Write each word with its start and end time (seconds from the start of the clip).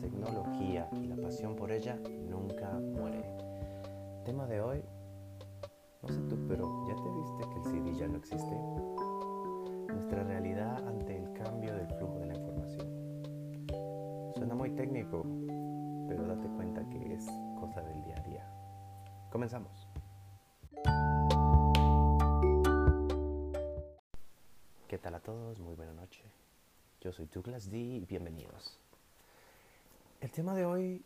tecnología 0.00 0.88
y 0.92 1.06
la 1.06 1.16
pasión 1.16 1.56
por 1.56 1.70
ella 1.70 1.98
nunca 2.28 2.70
muere. 2.72 3.24
Tema 4.24 4.46
de 4.46 4.60
hoy, 4.60 4.82
no 6.02 6.08
sé 6.08 6.20
tú, 6.22 6.38
pero 6.48 6.86
¿ya 6.86 6.94
te 6.94 7.10
viste 7.10 7.44
que 7.48 7.58
el 7.58 7.64
CD 7.64 7.98
ya 7.98 8.08
no 8.08 8.18
existe? 8.18 8.56
Nuestra 9.92 10.24
realidad 10.24 10.86
ante 10.86 11.16
el 11.16 11.32
cambio 11.32 11.74
del 11.74 11.86
flujo 11.88 12.18
de 12.20 12.26
la 12.26 12.34
información. 12.34 12.88
Suena 14.36 14.54
muy 14.54 14.70
técnico, 14.70 15.24
pero 16.08 16.26
date 16.26 16.48
cuenta 16.48 16.88
que 16.88 17.14
es 17.14 17.26
cosa 17.58 17.82
del 17.82 18.02
día 18.04 18.16
a 18.16 18.28
día. 18.28 18.46
Comenzamos. 19.30 19.88
¿Qué 24.86 24.98
tal 24.98 25.14
a 25.14 25.20
todos? 25.20 25.58
Muy 25.60 25.74
buena 25.74 25.92
noche. 25.92 26.24
Yo 27.00 27.12
soy 27.12 27.26
Douglas 27.26 27.70
D 27.70 27.78
y 27.78 28.04
bienvenidos. 28.06 28.80
El 30.20 30.32
tema 30.32 30.52
de 30.52 30.66
hoy 30.66 31.04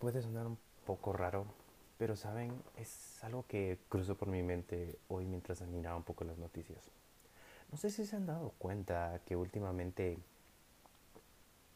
puede 0.00 0.20
sonar 0.22 0.44
un 0.48 0.58
poco 0.84 1.12
raro, 1.12 1.46
pero 1.98 2.16
saben, 2.16 2.60
es 2.76 3.22
algo 3.22 3.46
que 3.46 3.78
cruzó 3.88 4.16
por 4.16 4.26
mi 4.26 4.42
mente 4.42 4.98
hoy 5.06 5.24
mientras 5.24 5.62
miraba 5.62 5.96
un 5.96 6.02
poco 6.02 6.24
las 6.24 6.36
noticias. 6.36 6.90
No 7.70 7.78
sé 7.78 7.90
si 7.90 8.04
se 8.04 8.16
han 8.16 8.26
dado 8.26 8.54
cuenta 8.58 9.20
que 9.24 9.36
últimamente, 9.36 10.18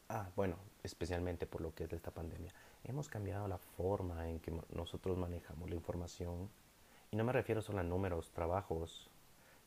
ah, 0.09 0.31
bueno, 0.35 0.57
especialmente 0.83 1.45
por 1.45 1.61
lo 1.61 1.73
que 1.73 1.85
es 1.85 1.89
de 1.89 1.95
esta 1.95 2.11
pandemia, 2.11 2.53
hemos 2.83 3.07
cambiado 3.07 3.47
la 3.47 3.57
forma 3.57 4.29
en 4.29 4.41
que 4.41 4.51
nosotros 4.75 5.17
manejamos 5.17 5.69
la 5.69 5.75
información. 5.75 6.49
Y 7.09 7.15
no 7.15 7.23
me 7.23 7.31
refiero 7.31 7.61
solo 7.61 7.79
a 7.79 7.83
números, 7.83 8.31
trabajos, 8.31 9.09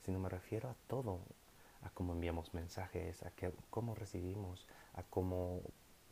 sino 0.02 0.18
me 0.18 0.28
refiero 0.28 0.68
a 0.68 0.76
todo, 0.88 1.20
a 1.80 1.88
cómo 1.88 2.12
enviamos 2.12 2.52
mensajes, 2.52 3.22
a 3.22 3.32
cómo 3.70 3.94
recibimos, 3.94 4.66
a 4.92 5.02
cómo 5.04 5.62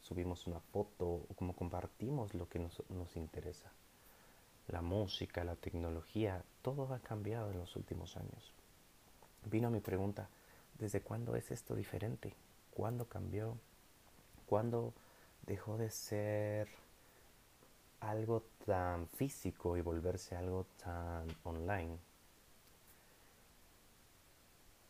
subimos 0.04 0.46
una 0.46 0.60
foto 0.60 1.06
o 1.06 1.26
cómo 1.34 1.54
compartimos 1.54 2.34
lo 2.34 2.48
que 2.48 2.58
nos, 2.58 2.82
nos 2.90 3.16
interesa. 3.16 3.72
La 4.68 4.82
música, 4.82 5.44
la 5.44 5.56
tecnología, 5.56 6.44
todo 6.62 6.92
ha 6.92 6.98
cambiado 6.98 7.50
en 7.50 7.58
los 7.58 7.74
últimos 7.76 8.16
años. 8.16 8.52
Vino 9.50 9.70
mi 9.70 9.80
pregunta, 9.80 10.28
¿desde 10.78 11.00
cuándo 11.00 11.36
es 11.36 11.50
esto 11.50 11.74
diferente? 11.74 12.34
¿Cuándo 12.72 13.06
cambió? 13.06 13.56
¿Cuándo 14.46 14.92
dejó 15.46 15.78
de 15.78 15.90
ser 15.90 16.68
algo 18.00 18.42
tan 18.66 19.08
físico 19.08 19.76
y 19.76 19.80
volverse 19.80 20.36
algo 20.36 20.66
tan 20.82 21.26
online? 21.44 21.98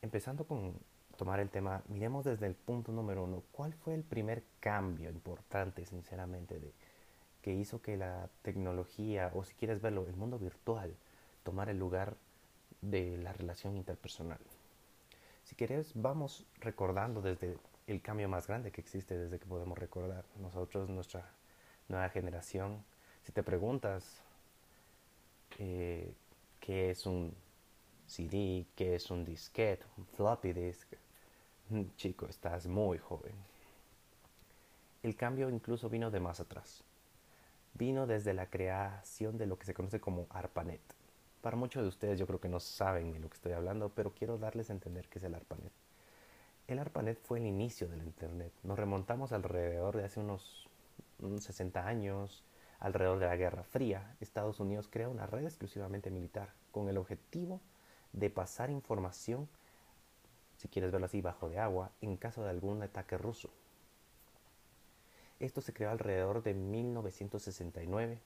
Empezando 0.02 0.44
con 0.44 0.74
tomar 1.16 1.40
el 1.40 1.50
tema, 1.50 1.82
miremos 1.88 2.24
desde 2.24 2.46
el 2.46 2.54
punto 2.54 2.92
número 2.92 3.24
uno, 3.24 3.42
¿cuál 3.52 3.72
fue 3.72 3.94
el 3.94 4.02
primer 4.02 4.42
cambio 4.60 5.10
importante, 5.10 5.84
sinceramente, 5.84 6.58
de, 6.58 6.72
que 7.42 7.52
hizo 7.52 7.80
que 7.80 7.96
la 7.96 8.28
tecnología, 8.42 9.30
o 9.34 9.44
si 9.44 9.54
quieres 9.54 9.80
verlo, 9.80 10.06
el 10.06 10.16
mundo 10.16 10.38
virtual, 10.38 10.94
tomara 11.42 11.70
el 11.70 11.78
lugar 11.78 12.16
de 12.80 13.18
la 13.18 13.32
relación 13.32 13.76
interpersonal? 13.76 14.40
Si 15.44 15.54
quieres, 15.54 15.92
vamos 15.94 16.46
recordando 16.60 17.20
desde 17.20 17.58
el 17.86 18.00
cambio 18.00 18.28
más 18.28 18.46
grande 18.46 18.70
que 18.70 18.80
existe 18.80 19.16
desde 19.16 19.38
que 19.38 19.46
podemos 19.46 19.78
recordar. 19.78 20.24
Nosotros, 20.40 20.88
nuestra 20.88 21.30
nueva 21.88 22.08
generación, 22.08 22.82
si 23.22 23.32
te 23.32 23.42
preguntas 23.42 24.22
eh, 25.58 26.14
qué 26.60 26.90
es 26.90 27.04
un 27.04 27.34
CD, 28.06 28.66
qué 28.74 28.94
es 28.94 29.10
un 29.10 29.24
disquete, 29.24 29.84
un 29.96 30.06
floppy 30.06 30.52
disk, 30.52 30.94
chico, 31.96 32.26
estás 32.26 32.66
muy 32.66 32.98
joven. 32.98 33.34
El 35.02 35.16
cambio 35.16 35.48
incluso 35.48 35.88
vino 35.88 36.10
de 36.10 36.20
más 36.20 36.40
atrás. 36.40 36.84
Vino 37.74 38.06
desde 38.06 38.34
la 38.34 38.50
creación 38.50 39.38
de 39.38 39.46
lo 39.46 39.58
que 39.58 39.66
se 39.66 39.74
conoce 39.74 40.00
como 40.00 40.26
ARPANET. 40.30 40.82
Para 41.40 41.56
muchos 41.56 41.82
de 41.82 41.88
ustedes 41.88 42.18
yo 42.18 42.26
creo 42.26 42.40
que 42.40 42.48
no 42.48 42.60
saben 42.60 43.12
de 43.12 43.18
lo 43.18 43.28
que 43.28 43.34
estoy 43.34 43.52
hablando, 43.52 43.90
pero 43.90 44.12
quiero 44.14 44.38
darles 44.38 44.70
a 44.70 44.72
entender 44.72 45.08
qué 45.08 45.18
es 45.18 45.24
el 45.24 45.34
ARPANET. 45.34 45.72
El 46.68 46.78
ARPANET 46.78 47.18
fue 47.20 47.38
el 47.38 47.46
inicio 47.46 47.88
del 47.88 48.02
Internet. 48.02 48.52
Nos 48.62 48.78
remontamos 48.78 49.32
alrededor 49.32 49.96
de 49.96 50.04
hace 50.04 50.20
unos, 50.20 50.68
unos 51.18 51.44
60 51.44 51.86
años, 51.86 52.44
alrededor 52.78 53.18
de 53.18 53.26
la 53.26 53.36
Guerra 53.36 53.64
Fría. 53.64 54.16
Estados 54.20 54.60
Unidos 54.60 54.88
crea 54.90 55.08
una 55.08 55.26
red 55.26 55.44
exclusivamente 55.44 56.10
militar 56.10 56.52
con 56.70 56.88
el 56.88 56.98
objetivo 56.98 57.60
de 58.12 58.30
pasar 58.30 58.70
información 58.70 59.48
si 60.64 60.68
quieres 60.68 60.90
verlo 60.90 61.04
así, 61.04 61.20
bajo 61.20 61.50
de 61.50 61.58
agua, 61.58 61.90
en 62.00 62.16
caso 62.16 62.42
de 62.42 62.48
algún 62.48 62.82
ataque 62.82 63.18
ruso. 63.18 63.50
Esto 65.38 65.60
se 65.60 65.74
creó 65.74 65.90
alrededor 65.90 66.42
de 66.42 66.54
1969 66.54 68.18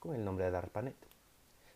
con 0.00 0.16
el 0.16 0.24
nombre 0.24 0.50
de 0.50 0.56
ARPANET. 0.56 0.96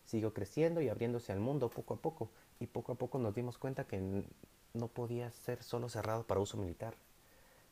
Siguió 0.03 0.33
creciendo 0.33 0.81
y 0.81 0.89
abriéndose 0.89 1.31
al 1.31 1.39
mundo 1.39 1.69
poco 1.69 1.93
a 1.93 1.97
poco 2.01 2.29
y 2.59 2.67
poco 2.67 2.91
a 2.91 2.95
poco 2.95 3.17
nos 3.17 3.33
dimos 3.33 3.57
cuenta 3.57 3.85
que 3.85 4.25
no 4.73 4.87
podía 4.89 5.31
ser 5.31 5.63
solo 5.63 5.87
cerrado 5.87 6.27
para 6.27 6.41
uso 6.41 6.57
militar, 6.57 6.95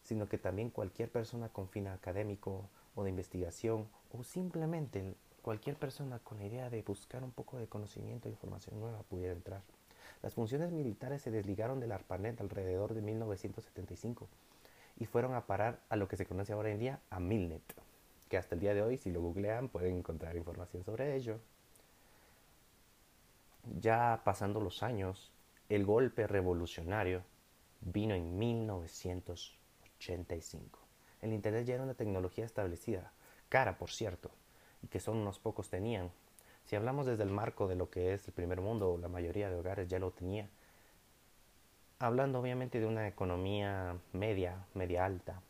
sino 0.01 0.29
que 0.29 0.37
también 0.37 0.69
cualquier 0.69 1.11
persona 1.11 1.49
con 1.49 1.67
fin 1.67 1.87
académico 1.87 2.69
o 2.95 3.03
de 3.03 3.09
investigación 3.09 3.89
o 4.13 4.23
simplemente 4.23 5.15
cualquier 5.41 5.75
persona 5.75 6.19
con 6.19 6.37
la 6.37 6.45
idea 6.45 6.69
de 6.69 6.81
buscar 6.81 7.25
un 7.25 7.31
poco 7.31 7.57
de 7.57 7.67
conocimiento 7.67 8.29
e 8.29 8.31
información 8.31 8.79
nueva 8.79 9.03
pudiera 9.03 9.33
entrar. 9.33 9.63
Las 10.21 10.33
funciones 10.33 10.71
militares 10.71 11.21
se 11.21 11.31
desligaron 11.31 11.79
del 11.79 11.91
ARPANET 11.91 12.41
alrededor 12.41 12.93
de 12.93 13.01
1975 13.01 14.27
y 14.99 15.05
fueron 15.05 15.35
a 15.35 15.45
parar 15.45 15.79
a 15.89 15.95
lo 15.95 16.07
que 16.07 16.17
se 16.17 16.25
conoce 16.25 16.53
ahora 16.53 16.71
en 16.71 16.79
día 16.79 16.99
a 17.09 17.19
Milnet, 17.19 17.61
que 18.29 18.37
hasta 18.37 18.55
el 18.55 18.61
día 18.61 18.73
de 18.73 18.81
hoy, 18.81 18.97
si 18.97 19.11
lo 19.11 19.21
googlean, 19.21 19.69
pueden 19.69 19.97
encontrar 19.97 20.35
información 20.35 20.83
sobre 20.83 21.15
ello. 21.15 21.39
Ya 23.79 24.21
pasando 24.23 24.59
los 24.59 24.81
años, 24.81 25.31
el 25.69 25.85
golpe 25.85 26.25
revolucionario 26.25 27.21
vino 27.81 28.15
en 28.15 28.39
1985. 28.39 30.79
El 31.21 31.33
Internet 31.33 31.65
ya 31.65 31.75
era 31.75 31.83
una 31.83 31.93
tecnología 31.93 32.45
establecida, 32.45 33.11
cara 33.49 33.77
por 33.77 33.91
cierto, 33.91 34.31
y 34.81 34.87
que 34.87 34.99
solo 34.99 35.19
unos 35.19 35.37
pocos 35.39 35.69
tenían, 35.69 36.09
si 36.67 36.75
hablamos 36.75 37.05
desde 37.05 37.23
el 37.23 37.29
marco 37.29 37.67
de 37.67 37.75
lo 37.75 37.89
que 37.89 38.13
es 38.13 38.27
el 38.27 38.33
primer 38.33 38.59
mundo, 38.59 38.97
la 39.01 39.07
mayoría 39.07 39.49
de 39.49 39.55
hogares 39.55 39.87
ya 39.87 39.99
lo 39.99 40.11
tenía. 40.11 40.49
Hablando 41.97 42.41
obviamente 42.41 42.81
de 42.81 42.85
una 42.85 43.07
economía 43.07 43.95
media, 44.11 44.65
media 44.73 45.05
alta. 45.05 45.41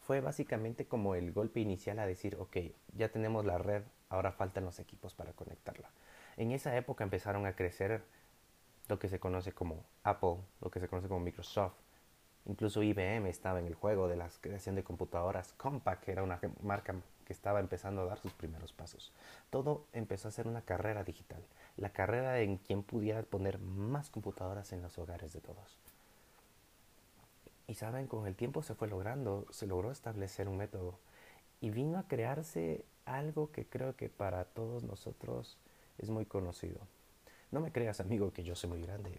Fue 0.00 0.22
básicamente 0.22 0.86
como 0.86 1.14
el 1.14 1.30
golpe 1.32 1.60
inicial 1.60 1.98
a 1.98 2.06
decir, 2.06 2.36
ok, 2.40 2.56
ya 2.96 3.10
tenemos 3.10 3.44
la 3.44 3.58
red, 3.58 3.82
ahora 4.08 4.32
faltan 4.32 4.64
los 4.64 4.78
equipos 4.78 5.14
para 5.14 5.34
conectarla. 5.34 5.90
En 6.38 6.50
esa 6.50 6.74
época 6.78 7.04
empezaron 7.04 7.44
a 7.44 7.54
crecer 7.54 8.02
lo 8.88 8.98
que 8.98 9.10
se 9.10 9.20
conoce 9.20 9.52
como 9.52 9.84
Apple, 10.04 10.38
lo 10.62 10.70
que 10.70 10.80
se 10.80 10.88
conoce 10.88 11.08
como 11.08 11.20
Microsoft. 11.20 11.74
Incluso 12.46 12.82
IBM 12.82 13.28
estaba 13.28 13.58
en 13.58 13.66
el 13.66 13.74
juego 13.74 14.08
de 14.08 14.16
la 14.16 14.30
creación 14.40 14.74
de 14.74 14.84
computadoras. 14.84 15.52
Compaq, 15.52 16.08
era 16.08 16.22
una 16.22 16.40
marca 16.62 16.94
que 17.24 17.32
estaba 17.32 17.60
empezando 17.60 18.02
a 18.02 18.06
dar 18.06 18.18
sus 18.18 18.32
primeros 18.32 18.72
pasos. 18.72 19.12
Todo 19.50 19.86
empezó 19.92 20.28
a 20.28 20.32
ser 20.32 20.46
una 20.46 20.62
carrera 20.62 21.04
digital, 21.04 21.42
la 21.76 21.90
carrera 21.90 22.40
en 22.40 22.58
quien 22.58 22.82
pudiera 22.82 23.22
poner 23.22 23.58
más 23.58 24.10
computadoras 24.10 24.72
en 24.72 24.82
los 24.82 24.98
hogares 24.98 25.32
de 25.32 25.40
todos. 25.40 25.78
Y 27.66 27.74
saben, 27.74 28.06
con 28.06 28.26
el 28.26 28.36
tiempo 28.36 28.62
se 28.62 28.74
fue 28.74 28.88
logrando, 28.88 29.46
se 29.50 29.66
logró 29.66 29.90
establecer 29.90 30.48
un 30.48 30.58
método 30.58 30.98
y 31.60 31.70
vino 31.70 31.98
a 31.98 32.06
crearse 32.06 32.84
algo 33.06 33.50
que 33.50 33.66
creo 33.66 33.96
que 33.96 34.08
para 34.08 34.44
todos 34.44 34.84
nosotros 34.84 35.56
es 35.98 36.10
muy 36.10 36.26
conocido. 36.26 36.80
No 37.50 37.60
me 37.60 37.72
creas, 37.72 38.00
amigo, 38.00 38.32
que 38.32 38.42
yo 38.42 38.54
soy 38.54 38.70
muy 38.70 38.82
grande, 38.82 39.18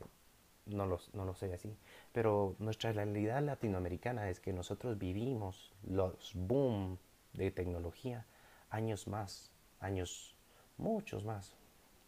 no 0.66 0.86
lo, 0.86 1.00
no 1.13 1.25
lo 1.25 1.36
sé 1.36 1.54
así, 1.54 1.75
pero 2.12 2.56
nuestra 2.60 2.92
realidad 2.92 3.42
latinoamericana 3.42 4.30
es 4.30 4.40
que 4.40 4.54
nosotros 4.54 4.98
vivimos 4.98 5.72
los 5.84 6.34
boom 6.36 6.98
de 7.38 7.52
tecnología 7.52 8.26
años 8.70 9.08
más, 9.08 9.52
años 9.80 10.36
muchos 10.78 11.24
más. 11.26 11.56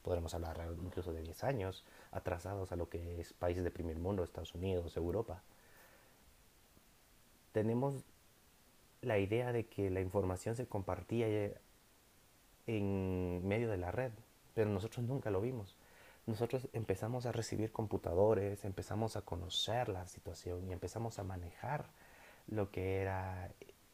Podremos 0.01 0.33
hablar 0.33 0.57
incluso 0.81 1.12
de 1.13 1.21
10 1.21 1.44
años 1.44 1.83
atrasados 2.12 2.71
a 2.71 2.75
lo 2.75 2.89
que 2.89 3.19
es 3.19 3.33
países 3.33 3.63
de 3.63 3.71
primer 3.71 3.97
mundo, 3.97 4.24
Estados 4.24 4.56
Unidos, 4.56 4.95
Europa. 4.95 5.44
Tenemos 7.51 8.03
la 9.01 9.19
idea 9.19 9.51
de 9.51 9.65
que 9.68 9.89
la 9.89 10.01
información 10.01 10.56
se 10.56 10.68
compartía 10.68 11.27
en 12.68 13.47
medio 13.47 13.69
de 13.69 13.77
la 13.77 13.91
red, 13.91 14.12
pero 14.53 14.69
nosotros 14.69 15.06
nunca 15.06 15.30
lo 15.30 15.41
vimos. 15.41 15.75
Nosotros 16.25 16.68
empezamos 16.73 17.25
a 17.25 17.31
recibir 17.31 17.71
computadores, 17.71 18.65
empezamos 18.65 19.15
a 19.15 19.21
conocer 19.21 19.88
la 19.88 20.07
situación 20.07 20.68
y 20.68 20.73
empezamos 20.73 21.19
a 21.19 21.23
manejar 21.23 21.85
lo 22.47 22.69
que 22.69 23.01
era 23.01 23.51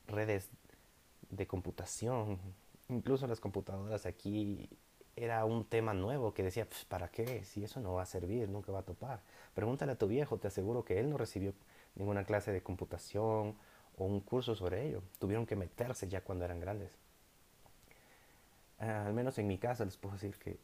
redes 0.08 0.50
de 1.36 1.48
computación, 1.48 2.40
incluso 2.90 3.28
las 3.28 3.40
computadoras 3.40 4.06
aquí 4.06 4.70
era 5.16 5.46
un 5.46 5.66
tema 5.66 5.94
nuevo 5.94 6.34
que 6.34 6.44
decía, 6.44 6.66
pues, 6.66 6.86
¿para 6.86 7.10
qué? 7.10 7.44
Si 7.44 7.64
eso 7.64 7.80
no 7.80 7.94
va 7.94 8.04
a 8.04 8.06
servir, 8.06 8.50
nunca 8.50 8.72
va 8.72 8.80
a 8.80 8.84
topar. 8.84 9.22
Pregúntale 9.54 9.92
a 9.92 9.98
tu 9.98 10.08
viejo, 10.08 10.38
te 10.38 10.48
aseguro 10.48 10.84
que 10.84 11.00
él 11.00 11.10
no 11.10 11.18
recibió 11.18 11.54
ninguna 11.96 12.26
clase 12.26 12.52
de 12.52 12.64
computación 12.64 13.56
o 13.98 14.06
un 14.06 14.22
curso 14.22 14.56
sobre 14.56 14.88
ello. 14.88 15.04
Tuvieron 15.20 15.46
que 15.46 15.56
meterse 15.56 16.08
ya 16.08 16.22
cuando 16.22 16.46
eran 16.46 16.60
grandes. 16.60 16.98
Ah, 18.80 19.06
al 19.06 19.14
menos 19.14 19.38
en 19.38 19.48
mi 19.48 19.58
caso 19.58 19.86
les 19.86 19.98
puedo 19.98 20.16
decir 20.16 20.38
que 20.38 20.58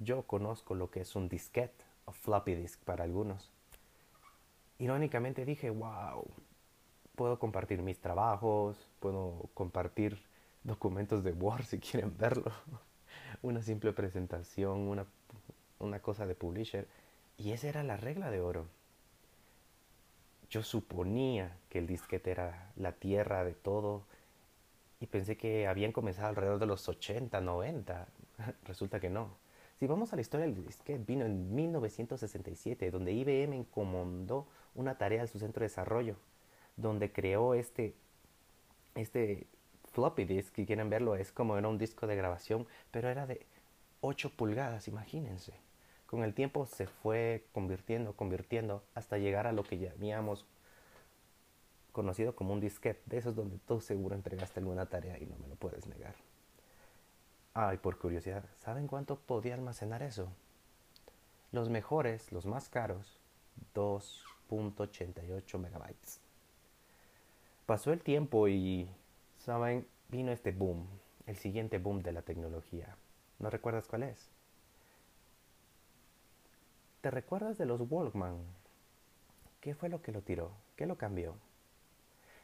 yo 0.00 0.22
conozco 0.22 0.74
lo 0.74 0.90
que 0.90 1.00
es 1.00 1.14
un 1.14 1.28
disquete 1.28 1.84
o 2.04 2.12
floppy 2.12 2.54
disk 2.54 2.80
para 2.84 3.04
algunos. 3.04 3.50
Irónicamente 4.78 5.44
dije, 5.44 5.70
wow, 5.70 6.24
puedo 7.18 7.40
compartir 7.40 7.82
mis 7.82 7.98
trabajos, 7.98 8.88
puedo 9.00 9.50
compartir 9.52 10.22
documentos 10.62 11.24
de 11.24 11.32
Word 11.32 11.64
si 11.64 11.80
quieren 11.80 12.16
verlo, 12.16 12.52
una 13.42 13.60
simple 13.60 13.92
presentación, 13.92 14.86
una, 14.86 15.04
una 15.80 16.00
cosa 16.00 16.26
de 16.26 16.36
publisher. 16.36 16.86
Y 17.36 17.50
esa 17.50 17.68
era 17.68 17.82
la 17.82 17.96
regla 17.96 18.30
de 18.30 18.40
oro. 18.40 18.68
Yo 20.48 20.62
suponía 20.62 21.56
que 21.68 21.80
el 21.80 21.88
disquete 21.88 22.30
era 22.30 22.70
la 22.76 22.92
tierra 22.92 23.44
de 23.44 23.54
todo 23.54 24.04
y 25.00 25.06
pensé 25.06 25.36
que 25.36 25.66
habían 25.66 25.90
comenzado 25.90 26.28
alrededor 26.28 26.60
de 26.60 26.66
los 26.66 26.88
80, 26.88 27.40
90. 27.40 28.06
Resulta 28.64 29.00
que 29.00 29.10
no. 29.10 29.36
Si 29.80 29.88
vamos 29.88 30.12
a 30.12 30.16
la 30.16 30.22
historia 30.22 30.46
del 30.46 30.64
disquete, 30.64 31.02
vino 31.04 31.24
en 31.24 31.52
1967, 31.52 32.92
donde 32.92 33.12
IBM 33.12 33.54
encomendó 33.54 34.46
una 34.76 34.96
tarea 34.98 35.24
a 35.24 35.26
su 35.26 35.40
centro 35.40 35.60
de 35.60 35.66
desarrollo, 35.66 36.16
donde 36.78 37.12
creó 37.12 37.54
este, 37.54 37.94
este 38.94 39.46
floppy 39.92 40.24
disk, 40.24 40.54
si 40.54 40.64
quieren 40.64 40.88
verlo, 40.88 41.16
es 41.16 41.32
como 41.32 41.58
era 41.58 41.68
un 41.68 41.76
disco 41.76 42.06
de 42.06 42.16
grabación, 42.16 42.66
pero 42.90 43.08
era 43.08 43.26
de 43.26 43.44
8 44.00 44.32
pulgadas, 44.36 44.88
imagínense. 44.88 45.52
Con 46.06 46.22
el 46.22 46.32
tiempo 46.32 46.64
se 46.64 46.86
fue 46.86 47.44
convirtiendo, 47.52 48.14
convirtiendo, 48.14 48.82
hasta 48.94 49.18
llegar 49.18 49.46
a 49.46 49.52
lo 49.52 49.62
que 49.62 49.78
ya 49.78 49.90
habíamos 49.90 50.46
conocido 51.92 52.34
como 52.34 52.54
un 52.54 52.60
disquete, 52.60 53.02
de 53.06 53.18
esos 53.18 53.34
donde 53.34 53.58
tú 53.58 53.80
seguro 53.80 54.14
entregaste 54.14 54.60
alguna 54.60 54.86
tarea 54.86 55.18
y 55.18 55.26
no 55.26 55.36
me 55.36 55.48
lo 55.48 55.56
puedes 55.56 55.86
negar. 55.86 56.14
Ay, 57.54 57.78
por 57.78 57.98
curiosidad, 57.98 58.44
¿saben 58.58 58.86
cuánto 58.86 59.18
podía 59.18 59.54
almacenar 59.54 60.02
eso? 60.02 60.28
Los 61.50 61.70
mejores, 61.70 62.30
los 62.30 62.46
más 62.46 62.68
caros, 62.68 63.18
2.88 63.74 65.58
megabytes. 65.58 66.20
Pasó 67.68 67.92
el 67.92 68.00
tiempo 68.00 68.48
y, 68.48 68.88
¿saben? 69.36 69.86
Vino 70.08 70.32
este 70.32 70.52
boom, 70.52 70.88
el 71.26 71.36
siguiente 71.36 71.76
boom 71.76 72.00
de 72.00 72.12
la 72.12 72.22
tecnología. 72.22 72.96
¿No 73.38 73.50
recuerdas 73.50 73.86
cuál 73.86 74.04
es? 74.04 74.30
¿Te 77.02 77.10
recuerdas 77.10 77.58
de 77.58 77.66
los 77.66 77.82
Walkman? 77.82 78.38
¿Qué 79.60 79.74
fue 79.74 79.90
lo 79.90 80.00
que 80.00 80.12
lo 80.12 80.22
tiró? 80.22 80.50
¿Qué 80.76 80.86
lo 80.86 80.96
cambió? 80.96 81.34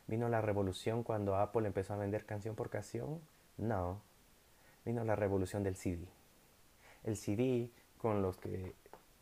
¿Vino 0.08 0.28
la 0.28 0.42
revolución 0.42 1.02
cuando 1.02 1.36
Apple 1.36 1.66
empezó 1.68 1.94
a 1.94 1.96
vender 1.96 2.26
canción 2.26 2.54
por 2.54 2.68
canción? 2.68 3.18
No. 3.56 4.02
Vino 4.84 5.04
la 5.04 5.16
revolución 5.16 5.62
del 5.62 5.76
CD. 5.76 6.06
El 7.02 7.16
CD 7.16 7.70
con 7.96 8.20
los 8.20 8.36
que 8.36 8.74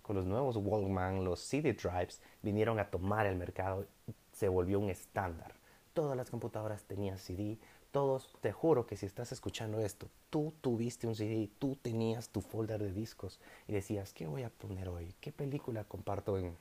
con 0.02 0.16
los 0.16 0.26
nuevos 0.26 0.56
Walkman, 0.56 1.22
los 1.22 1.38
CD 1.38 1.74
drives 1.74 2.20
vinieron 2.42 2.80
a 2.80 2.90
tomar 2.90 3.24
el 3.26 3.36
mercado, 3.36 3.86
se 4.32 4.48
volvió 4.48 4.80
un 4.80 4.90
estándar. 4.90 5.61
Todas 5.94 6.16
las 6.16 6.30
computadoras 6.30 6.84
tenían 6.84 7.18
CD, 7.18 7.58
todos, 7.90 8.30
te 8.40 8.52
juro 8.52 8.86
que 8.86 8.96
si 8.96 9.04
estás 9.04 9.32
escuchando 9.32 9.78
esto, 9.80 10.08
tú 10.30 10.54
tuviste 10.62 11.06
un 11.06 11.14
CD, 11.14 11.50
tú 11.58 11.76
tenías 11.76 12.30
tu 12.30 12.40
folder 12.40 12.82
de 12.82 12.92
discos 12.92 13.38
y 13.68 13.72
decías, 13.74 14.14
¿qué 14.14 14.26
voy 14.26 14.44
a 14.44 14.48
poner 14.48 14.88
hoy? 14.88 15.14
¿Qué 15.20 15.30
película 15.30 15.84
comparto 15.84 16.38
en... 16.38 16.56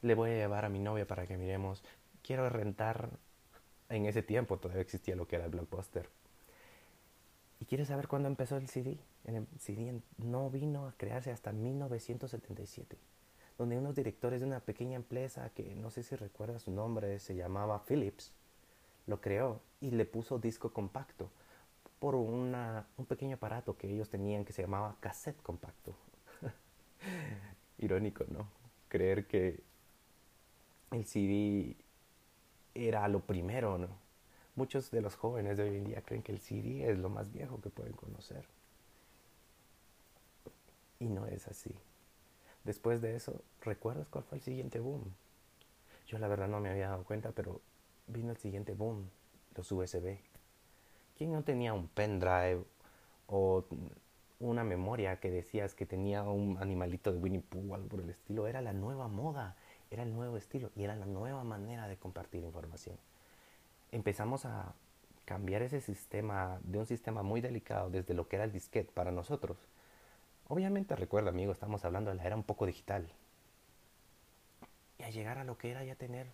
Le 0.00 0.14
voy 0.14 0.30
a 0.30 0.34
llevar 0.36 0.64
a 0.64 0.70
mi 0.70 0.78
novia 0.78 1.06
para 1.06 1.26
que 1.26 1.36
miremos. 1.36 1.82
Quiero 2.22 2.48
rentar... 2.48 3.10
En 3.90 4.04
ese 4.04 4.22
tiempo 4.22 4.58
todavía 4.58 4.82
existía 4.82 5.16
lo 5.16 5.26
que 5.26 5.36
era 5.36 5.46
el 5.46 5.50
blockbuster. 5.50 6.10
¿Y 7.60 7.64
quieres 7.64 7.88
saber 7.88 8.06
cuándo 8.06 8.28
empezó 8.28 8.56
el 8.56 8.68
CD? 8.68 8.98
El 9.24 9.46
CD 9.58 10.00
no 10.18 10.50
vino 10.50 10.86
a 10.86 10.92
crearse 10.92 11.30
hasta 11.30 11.52
1977, 11.52 12.96
donde 13.58 13.76
unos 13.76 13.96
directores 13.96 14.40
de 14.40 14.46
una 14.46 14.60
pequeña 14.60 14.96
empresa 14.96 15.50
que 15.50 15.74
no 15.74 15.90
sé 15.90 16.04
si 16.04 16.14
recuerda 16.14 16.60
su 16.60 16.70
nombre, 16.70 17.18
se 17.18 17.34
llamaba 17.34 17.84
Philips, 17.84 18.32
lo 19.06 19.20
creó 19.20 19.60
y 19.80 19.90
le 19.90 20.04
puso 20.04 20.38
disco 20.38 20.72
compacto 20.72 21.28
por 21.98 22.14
una, 22.14 22.86
un 22.96 23.06
pequeño 23.06 23.34
aparato 23.34 23.76
que 23.76 23.90
ellos 23.92 24.08
tenían 24.08 24.44
que 24.44 24.52
se 24.52 24.62
llamaba 24.62 24.96
cassette 25.00 25.42
compacto. 25.42 25.94
Irónico, 27.78 28.24
¿no? 28.28 28.48
Creer 28.88 29.26
que 29.26 29.60
el 30.92 31.04
CD 31.04 31.76
era 32.74 33.08
lo 33.08 33.20
primero, 33.20 33.76
¿no? 33.76 33.88
Muchos 34.54 34.90
de 34.92 35.00
los 35.00 35.16
jóvenes 35.16 35.56
de 35.56 35.64
hoy 35.64 35.76
en 35.76 35.84
día 35.84 36.02
creen 36.02 36.22
que 36.22 36.32
el 36.32 36.40
CD 36.40 36.88
es 36.90 36.98
lo 36.98 37.08
más 37.08 37.32
viejo 37.32 37.60
que 37.60 37.70
pueden 37.70 37.92
conocer. 37.92 38.44
Y 41.00 41.06
no 41.06 41.26
es 41.26 41.46
así. 41.48 41.74
Después 42.68 43.00
de 43.00 43.16
eso, 43.16 43.40
¿recuerdas 43.62 44.08
cuál 44.08 44.24
fue 44.24 44.36
el 44.36 44.44
siguiente 44.44 44.78
boom? 44.78 45.02
Yo 46.06 46.18
la 46.18 46.28
verdad 46.28 46.48
no 46.48 46.60
me 46.60 46.68
había 46.68 46.90
dado 46.90 47.02
cuenta, 47.02 47.32
pero 47.32 47.62
vino 48.08 48.30
el 48.30 48.36
siguiente 48.36 48.74
boom, 48.74 49.08
los 49.56 49.72
USB. 49.72 50.18
¿Quién 51.16 51.32
no 51.32 51.42
tenía 51.44 51.72
un 51.72 51.88
pendrive 51.88 52.62
o 53.26 53.64
una 54.38 54.64
memoria 54.64 55.18
que 55.18 55.30
decías 55.30 55.72
que 55.72 55.86
tenía 55.86 56.24
un 56.24 56.58
animalito 56.60 57.10
de 57.10 57.16
Winnie 57.16 57.40
Pooh 57.40 57.72
o 57.72 57.74
algo 57.74 57.88
por 57.88 58.00
el 58.02 58.10
estilo? 58.10 58.46
Era 58.46 58.60
la 58.60 58.74
nueva 58.74 59.08
moda, 59.08 59.56
era 59.90 60.02
el 60.02 60.12
nuevo 60.12 60.36
estilo 60.36 60.70
y 60.76 60.84
era 60.84 60.94
la 60.94 61.06
nueva 61.06 61.44
manera 61.44 61.88
de 61.88 61.96
compartir 61.96 62.44
información. 62.44 62.98
Empezamos 63.92 64.44
a 64.44 64.74
cambiar 65.24 65.62
ese 65.62 65.80
sistema 65.80 66.60
de 66.64 66.80
un 66.80 66.86
sistema 66.86 67.22
muy 67.22 67.40
delicado 67.40 67.88
desde 67.88 68.12
lo 68.12 68.28
que 68.28 68.36
era 68.36 68.44
el 68.44 68.52
disquete 68.52 68.92
para 68.92 69.10
nosotros. 69.10 69.56
Obviamente 70.48 70.96
recuerda, 70.96 71.28
amigo, 71.28 71.52
estamos 71.52 71.84
hablando 71.84 72.10
de 72.10 72.16
la 72.16 72.24
era 72.24 72.34
un 72.34 72.42
poco 72.42 72.64
digital. 72.64 73.06
Y 74.98 75.02
a 75.02 75.10
llegar 75.10 75.36
a 75.36 75.44
lo 75.44 75.58
que 75.58 75.70
era 75.70 75.84
ya 75.84 75.94
tener 75.94 76.26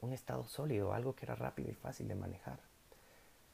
un 0.00 0.14
estado 0.14 0.44
sólido, 0.44 0.94
algo 0.94 1.14
que 1.14 1.26
era 1.26 1.34
rápido 1.34 1.70
y 1.70 1.74
fácil 1.74 2.08
de 2.08 2.14
manejar. 2.14 2.58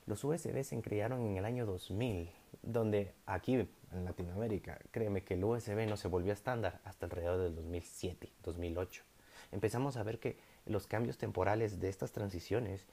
Los 0.07 0.23
USB 0.23 0.63
se 0.63 0.81
crearon 0.81 1.27
en 1.27 1.37
el 1.37 1.45
año 1.45 1.67
2000, 1.67 2.31
donde 2.63 3.13
aquí 3.27 3.55
en 3.57 4.05
Latinoamérica, 4.05 4.79
créeme 4.93 5.25
que 5.25 5.35
el 5.35 5.43
USB 5.43 5.89
no 5.89 5.97
se 5.97 6.07
volvió 6.07 6.33
estándar 6.33 6.81
hasta 6.85 7.07
alrededor 7.07 7.41
del 7.41 7.57
2007, 7.57 8.31
2008. 8.45 9.03
Empezamos 9.51 9.97
a 9.97 10.05
ver 10.05 10.21
que 10.21 10.39
los 10.67 10.87
cambios 10.87 11.19
temporales 11.19 11.81
de 11.81 11.89
estas 11.89 12.13
transiciones, 12.13 12.87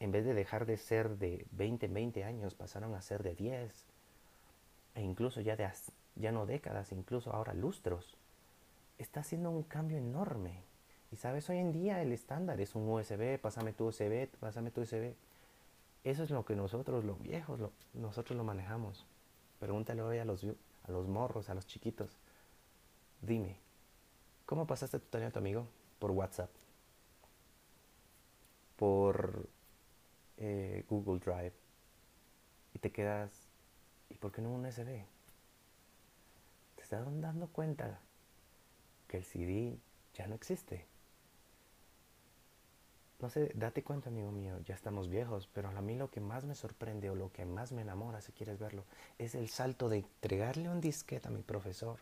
en 0.00 0.12
vez 0.12 0.24
de 0.24 0.32
dejar 0.32 0.64
de 0.64 0.78
ser 0.78 1.18
de 1.18 1.44
20 1.50 1.84
en 1.84 1.94
20 1.94 2.24
años, 2.24 2.54
pasaron 2.54 2.94
a 2.94 3.02
ser 3.02 3.22
de 3.22 3.34
10, 3.34 3.70
e 4.94 5.02
incluso 5.02 5.42
ya, 5.42 5.54
de, 5.54 5.70
ya 6.18 6.32
no 6.32 6.46
décadas, 6.46 6.92
incluso 6.92 7.32
ahora 7.32 7.54
lustros. 7.54 8.16
Está 8.98 9.20
haciendo 9.20 9.50
un 9.50 9.62
cambio 9.62 9.96
enorme 9.96 10.62
y 11.10 11.16
sabes, 11.16 11.48
hoy 11.48 11.58
en 11.58 11.72
día 11.72 12.02
el 12.02 12.12
estándar 12.12 12.60
es 12.60 12.74
un 12.74 12.88
USB, 12.88 13.38
pásame 13.40 13.72
tu 13.72 13.86
USB, 13.86 14.28
pásame 14.40 14.70
tu 14.70 14.82
USB. 14.82 15.14
Eso 16.04 16.22
es 16.22 16.30
lo 16.30 16.44
que 16.44 16.54
nosotros, 16.54 17.04
los 17.04 17.20
viejos, 17.22 17.60
nosotros 17.94 18.36
lo 18.36 18.44
manejamos. 18.44 19.06
Pregúntale 19.58 20.02
hoy 20.02 20.18
a 20.18 20.24
los, 20.24 20.44
a 20.44 20.90
los 20.90 21.08
morros, 21.08 21.48
a 21.48 21.54
los 21.54 21.66
chiquitos. 21.66 22.18
Dime, 23.22 23.56
¿cómo 24.46 24.66
pasaste 24.66 24.98
tu 24.98 25.06
tarea 25.06 25.28
a 25.28 25.30
tu 25.30 25.38
amigo? 25.38 25.66
Por 25.98 26.10
WhatsApp. 26.10 26.50
Por 28.76 29.48
eh, 30.36 30.84
Google 30.88 31.20
Drive. 31.20 31.54
Y 32.74 32.78
te 32.78 32.92
quedas, 32.92 33.30
¿y 34.10 34.14
por 34.14 34.30
qué 34.30 34.42
no 34.42 34.50
un 34.50 34.66
USB? 34.66 35.04
Estás 36.88 37.04
dando 37.20 37.48
cuenta 37.48 38.00
que 39.08 39.18
el 39.18 39.24
CD 39.24 39.78
ya 40.14 40.26
no 40.26 40.34
existe 40.34 40.86
no 43.20 43.28
sé, 43.28 43.52
date 43.54 43.82
cuenta, 43.82 44.08
amigo 44.08 44.32
mío, 44.32 44.58
ya 44.64 44.74
estamos 44.74 45.10
viejos, 45.10 45.50
pero 45.52 45.68
a 45.68 45.82
mí 45.82 45.96
lo 45.96 46.10
que 46.10 46.20
más 46.20 46.46
me 46.46 46.54
sorprende 46.54 47.10
o 47.10 47.14
lo 47.14 47.30
que 47.30 47.44
más 47.44 47.72
me 47.72 47.82
enamora, 47.82 48.22
si 48.22 48.32
quieres 48.32 48.58
verlo, 48.58 48.84
es 49.18 49.34
el 49.34 49.50
salto 49.50 49.90
de 49.90 49.98
entregarle 49.98 50.70
un 50.70 50.80
disquete 50.80 51.28
a 51.28 51.30
mi 51.30 51.42
profesor, 51.42 51.98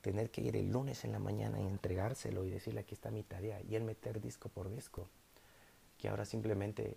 tener 0.00 0.30
que 0.30 0.40
ir 0.40 0.56
el 0.56 0.72
lunes 0.72 1.04
en 1.04 1.12
la 1.12 1.20
mañana 1.20 1.60
y 1.60 1.66
entregárselo 1.68 2.44
y 2.44 2.50
decirle 2.50 2.80
aquí 2.80 2.94
está 2.94 3.12
mi 3.12 3.22
tarea 3.22 3.60
y 3.62 3.76
él 3.76 3.84
meter 3.84 4.20
disco 4.20 4.48
por 4.48 4.68
disco, 4.68 5.06
que 5.98 6.08
ahora 6.08 6.24
simplemente 6.24 6.96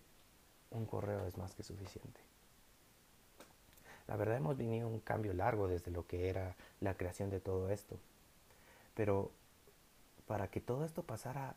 un 0.71 0.87
correo 0.87 1.27
es 1.27 1.37
más 1.37 1.53
que 1.53 1.61
suficiente. 1.61 2.34
La 4.07 4.15
verdad 4.15 4.37
hemos 4.37 4.57
venido 4.57 4.87
un 4.87 4.99
cambio 4.99 5.33
largo 5.33 5.67
desde 5.67 5.91
lo 5.91 6.05
que 6.05 6.29
era 6.29 6.55
la 6.79 6.95
creación 6.95 7.29
de 7.29 7.39
todo 7.39 7.69
esto, 7.69 7.97
pero 8.93 9.31
para 10.27 10.47
que 10.49 10.61
todo 10.61 10.85
esto 10.85 11.03
pasara, 11.03 11.55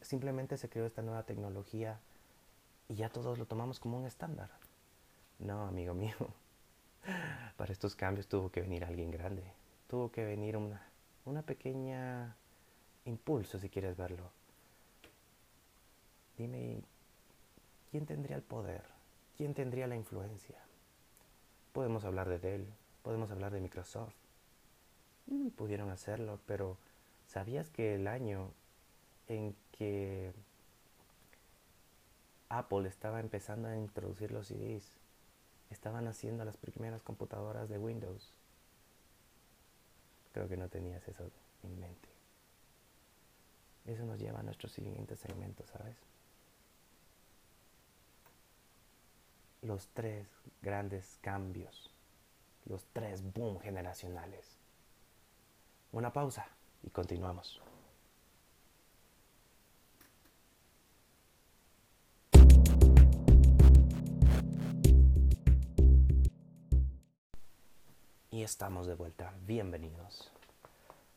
simplemente 0.00 0.56
se 0.56 0.68
creó 0.68 0.86
esta 0.86 1.02
nueva 1.02 1.22
tecnología 1.24 1.98
y 2.88 2.94
ya 2.94 3.08
todos 3.08 3.38
lo 3.38 3.46
tomamos 3.46 3.80
como 3.80 3.98
un 3.98 4.06
estándar. 4.06 4.50
No, 5.38 5.66
amigo 5.66 5.94
mío. 5.94 6.14
Para 7.56 7.72
estos 7.72 7.94
cambios 7.94 8.26
tuvo 8.26 8.50
que 8.50 8.60
venir 8.60 8.84
alguien 8.84 9.10
grande. 9.10 9.42
Tuvo 9.88 10.10
que 10.10 10.24
venir 10.24 10.56
una, 10.56 10.82
una 11.24 11.42
pequeña 11.42 12.36
impulso, 13.04 13.58
si 13.58 13.68
quieres 13.68 13.96
verlo. 13.96 14.30
Dime, 16.36 16.82
¿quién 17.90 18.06
tendría 18.06 18.36
el 18.36 18.42
poder? 18.42 18.82
¿Quién 19.36 19.54
tendría 19.54 19.86
la 19.86 19.96
influencia? 19.96 20.56
Podemos 21.72 22.04
hablar 22.04 22.28
de 22.28 22.38
Dell, 22.38 22.66
podemos 23.02 23.30
hablar 23.30 23.52
de 23.52 23.60
Microsoft. 23.60 24.14
Pudieron 25.56 25.90
hacerlo, 25.90 26.40
pero 26.46 26.76
¿sabías 27.26 27.70
que 27.70 27.94
el 27.94 28.06
año 28.06 28.50
en 29.28 29.54
que 29.72 30.32
Apple 32.52 32.86
estaba 32.86 33.20
empezando 33.20 33.68
a 33.68 33.76
introducir 33.76 34.30
los 34.30 34.48
CDs, 34.48 34.92
estaban 35.70 36.06
haciendo 36.06 36.44
las 36.44 36.58
primeras 36.58 37.02
computadoras 37.02 37.68
de 37.70 37.78
Windows. 37.78 38.30
Creo 40.32 40.48
que 40.48 40.58
no 40.58 40.68
tenías 40.68 41.06
eso 41.08 41.30
en 41.62 41.80
mente. 41.80 42.08
Eso 43.86 44.04
nos 44.04 44.20
lleva 44.20 44.40
a 44.40 44.42
nuestro 44.42 44.68
siguiente 44.68 45.16
segmento, 45.16 45.64
¿sabes? 45.66 45.96
Los 49.62 49.86
tres 49.94 50.26
grandes 50.60 51.18
cambios, 51.20 51.88
los 52.64 52.84
tres 52.92 53.22
boom 53.32 53.60
generacionales. 53.60 54.58
Una 55.92 56.12
pausa 56.12 56.48
y 56.82 56.90
continuamos. 56.90 57.62
Y 68.32 68.42
estamos 68.42 68.88
de 68.88 68.96
vuelta. 68.96 69.32
Bienvenidos. 69.46 70.32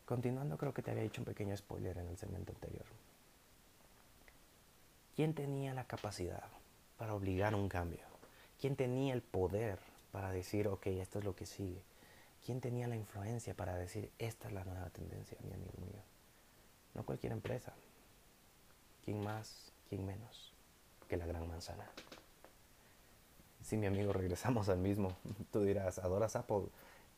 Continuando, 0.04 0.56
creo 0.56 0.72
que 0.72 0.82
te 0.82 0.92
había 0.92 1.02
dicho 1.02 1.20
un 1.20 1.24
pequeño 1.24 1.56
spoiler 1.56 1.98
en 1.98 2.06
el 2.06 2.16
segmento 2.16 2.52
anterior. 2.52 2.86
¿Quién 5.16 5.34
tenía 5.34 5.74
la 5.74 5.88
capacidad 5.88 6.44
para 6.96 7.12
obligar 7.12 7.52
un 7.56 7.68
cambio? 7.68 8.15
¿Quién 8.60 8.76
tenía 8.76 9.12
el 9.14 9.22
poder 9.22 9.78
para 10.12 10.30
decir, 10.30 10.68
ok, 10.68 10.86
esto 10.86 11.18
es 11.18 11.24
lo 11.24 11.34
que 11.34 11.46
sigue? 11.46 11.82
¿Quién 12.44 12.60
tenía 12.60 12.86
la 12.88 12.96
influencia 12.96 13.54
para 13.54 13.74
decir, 13.74 14.10
esta 14.18 14.48
es 14.48 14.54
la 14.54 14.64
nueva 14.64 14.88
tendencia, 14.90 15.36
mi 15.42 15.52
amigo 15.52 15.74
mío? 15.80 16.00
No 16.94 17.04
cualquier 17.04 17.32
empresa. 17.32 17.74
¿Quién 19.04 19.20
más, 19.22 19.72
quién 19.88 20.06
menos 20.06 20.52
que 21.08 21.16
la 21.16 21.26
gran 21.26 21.46
manzana? 21.48 21.90
Si 23.62 23.76
mi 23.76 23.86
amigo 23.86 24.12
regresamos 24.12 24.68
al 24.68 24.78
mismo, 24.78 25.16
tú 25.52 25.62
dirás, 25.62 25.98
¿adoras 25.98 26.36
Apple? 26.36 26.66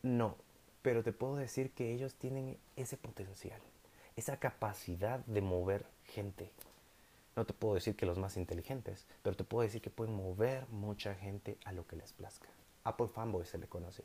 No, 0.01 0.35
pero 0.81 1.03
te 1.03 1.13
puedo 1.13 1.35
decir 1.35 1.71
que 1.71 1.93
ellos 1.93 2.15
tienen 2.15 2.57
ese 2.75 2.97
potencial, 2.97 3.61
esa 4.15 4.37
capacidad 4.37 5.19
de 5.25 5.41
mover 5.41 5.85
gente. 6.05 6.51
No 7.39 7.45
te 7.45 7.53
puedo 7.53 7.75
decir 7.75 7.95
que 7.95 8.05
los 8.05 8.17
más 8.17 8.35
inteligentes, 8.35 9.07
pero 9.23 9.37
te 9.37 9.45
puedo 9.45 9.63
decir 9.63 9.81
que 9.81 9.89
pueden 9.89 10.13
mover 10.13 10.67
mucha 10.67 11.15
gente 11.15 11.57
a 11.63 11.71
lo 11.71 11.87
que 11.87 11.95
les 11.95 12.11
plazca. 12.11 12.49
Apple 12.83 13.07
Fanboy 13.07 13.45
se 13.45 13.57
le 13.57 13.67
conoce. 13.67 14.03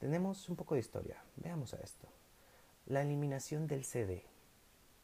Tenemos 0.00 0.48
un 0.48 0.56
poco 0.56 0.74
de 0.74 0.80
historia. 0.80 1.22
Veamos 1.36 1.74
a 1.74 1.80
esto. 1.82 2.08
La 2.86 3.02
eliminación 3.02 3.66
del 3.66 3.84
CD. 3.84 4.24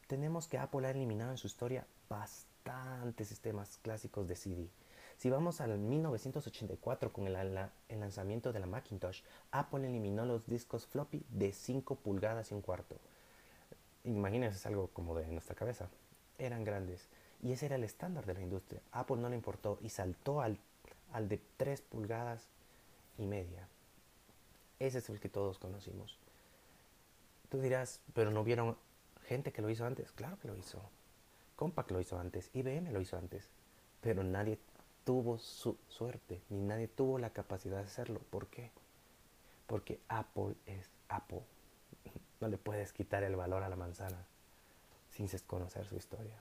Tenemos 0.06 0.48
que 0.48 0.56
Apple 0.56 0.86
ha 0.86 0.92
eliminado 0.92 1.32
en 1.32 1.36
su 1.36 1.46
historia 1.46 1.86
bastantes 2.08 3.28
sistemas 3.28 3.76
clásicos 3.82 4.26
de 4.26 4.36
CD 4.36 4.70
si 5.16 5.30
vamos 5.30 5.60
al 5.60 5.78
1984 5.78 7.12
con 7.12 7.26
el, 7.28 7.54
lanzamiento 7.88 8.52
de 8.52 8.58
la 8.58 8.66
Macintosh, 8.66 9.22
Apple 9.52 9.88
eliminó 9.88 10.24
los 10.24 10.46
discos 10.46 10.86
floppy 10.86 11.24
de 11.28 11.52
5 11.52 11.96
pulgadas 11.96 12.50
y 12.50 12.54
un 12.54 12.62
cuarto. 12.62 12.96
Imagínense, 14.02 14.58
es 14.58 14.66
algo 14.66 14.88
como 14.88 15.16
de 15.16 15.26
nuestra 15.28 15.54
cabeza. 15.54 15.88
Eran 16.38 16.64
grandes. 16.64 17.08
Y 17.42 17.52
ese 17.52 17.66
era 17.66 17.76
el 17.76 17.84
estándar 17.84 18.24
de 18.26 18.34
la 18.34 18.40
industria. 18.40 18.80
Apple 18.92 19.16
no 19.16 19.28
le 19.28 19.36
importó 19.36 19.78
y 19.82 19.90
saltó 19.90 20.40
al, 20.40 20.58
al 21.12 21.28
de 21.28 21.40
3 21.56 21.82
pulgadas 21.82 22.48
y 23.18 23.26
media. 23.26 23.68
Ese 24.78 24.98
es 24.98 25.08
el 25.10 25.20
que 25.20 25.28
todos 25.28 25.58
conocimos. 25.58 26.18
Tú 27.50 27.60
dirás, 27.60 28.00
pero 28.14 28.30
no 28.30 28.44
vieron 28.44 28.76
gente 29.26 29.52
que 29.52 29.62
lo 29.62 29.70
hizo 29.70 29.84
antes. 29.84 30.10
Claro 30.12 30.38
que 30.38 30.48
lo 30.48 30.56
hizo. 30.56 30.80
Compaq 31.56 31.90
lo 31.90 32.00
hizo 32.00 32.18
antes. 32.18 32.50
IBM 32.54 32.90
lo 32.92 33.00
hizo 33.00 33.16
antes. 33.16 33.50
Pero 34.00 34.24
nadie 34.24 34.58
tuvo 35.04 35.38
su 35.38 35.76
suerte, 35.88 36.40
ni 36.48 36.60
nadie 36.60 36.88
tuvo 36.88 37.18
la 37.18 37.30
capacidad 37.30 37.76
de 37.78 37.84
hacerlo. 37.84 38.20
¿Por 38.30 38.46
qué? 38.48 38.70
Porque 39.66 40.00
Apple 40.08 40.54
es 40.66 40.90
Apple. 41.08 41.42
No 42.40 42.48
le 42.48 42.58
puedes 42.58 42.92
quitar 42.92 43.22
el 43.22 43.36
valor 43.36 43.62
a 43.62 43.70
la 43.70 43.76
manzana 43.76 44.26
sin 45.14 45.28
conocer 45.46 45.86
su 45.86 45.96
historia. 45.96 46.36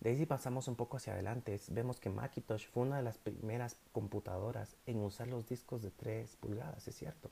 De 0.00 0.10
ahí 0.10 0.16
si 0.16 0.26
pasamos 0.26 0.68
un 0.68 0.76
poco 0.76 0.96
hacia 0.96 1.12
adelante, 1.12 1.60
vemos 1.70 1.98
que 1.98 2.08
Macintosh 2.08 2.68
fue 2.68 2.84
una 2.84 2.98
de 2.98 3.02
las 3.02 3.18
primeras 3.18 3.76
computadoras 3.92 4.76
en 4.86 5.02
usar 5.02 5.26
los 5.26 5.48
discos 5.48 5.82
de 5.82 5.90
3 5.90 6.36
pulgadas, 6.36 6.86
es 6.86 6.94
cierto. 6.94 7.30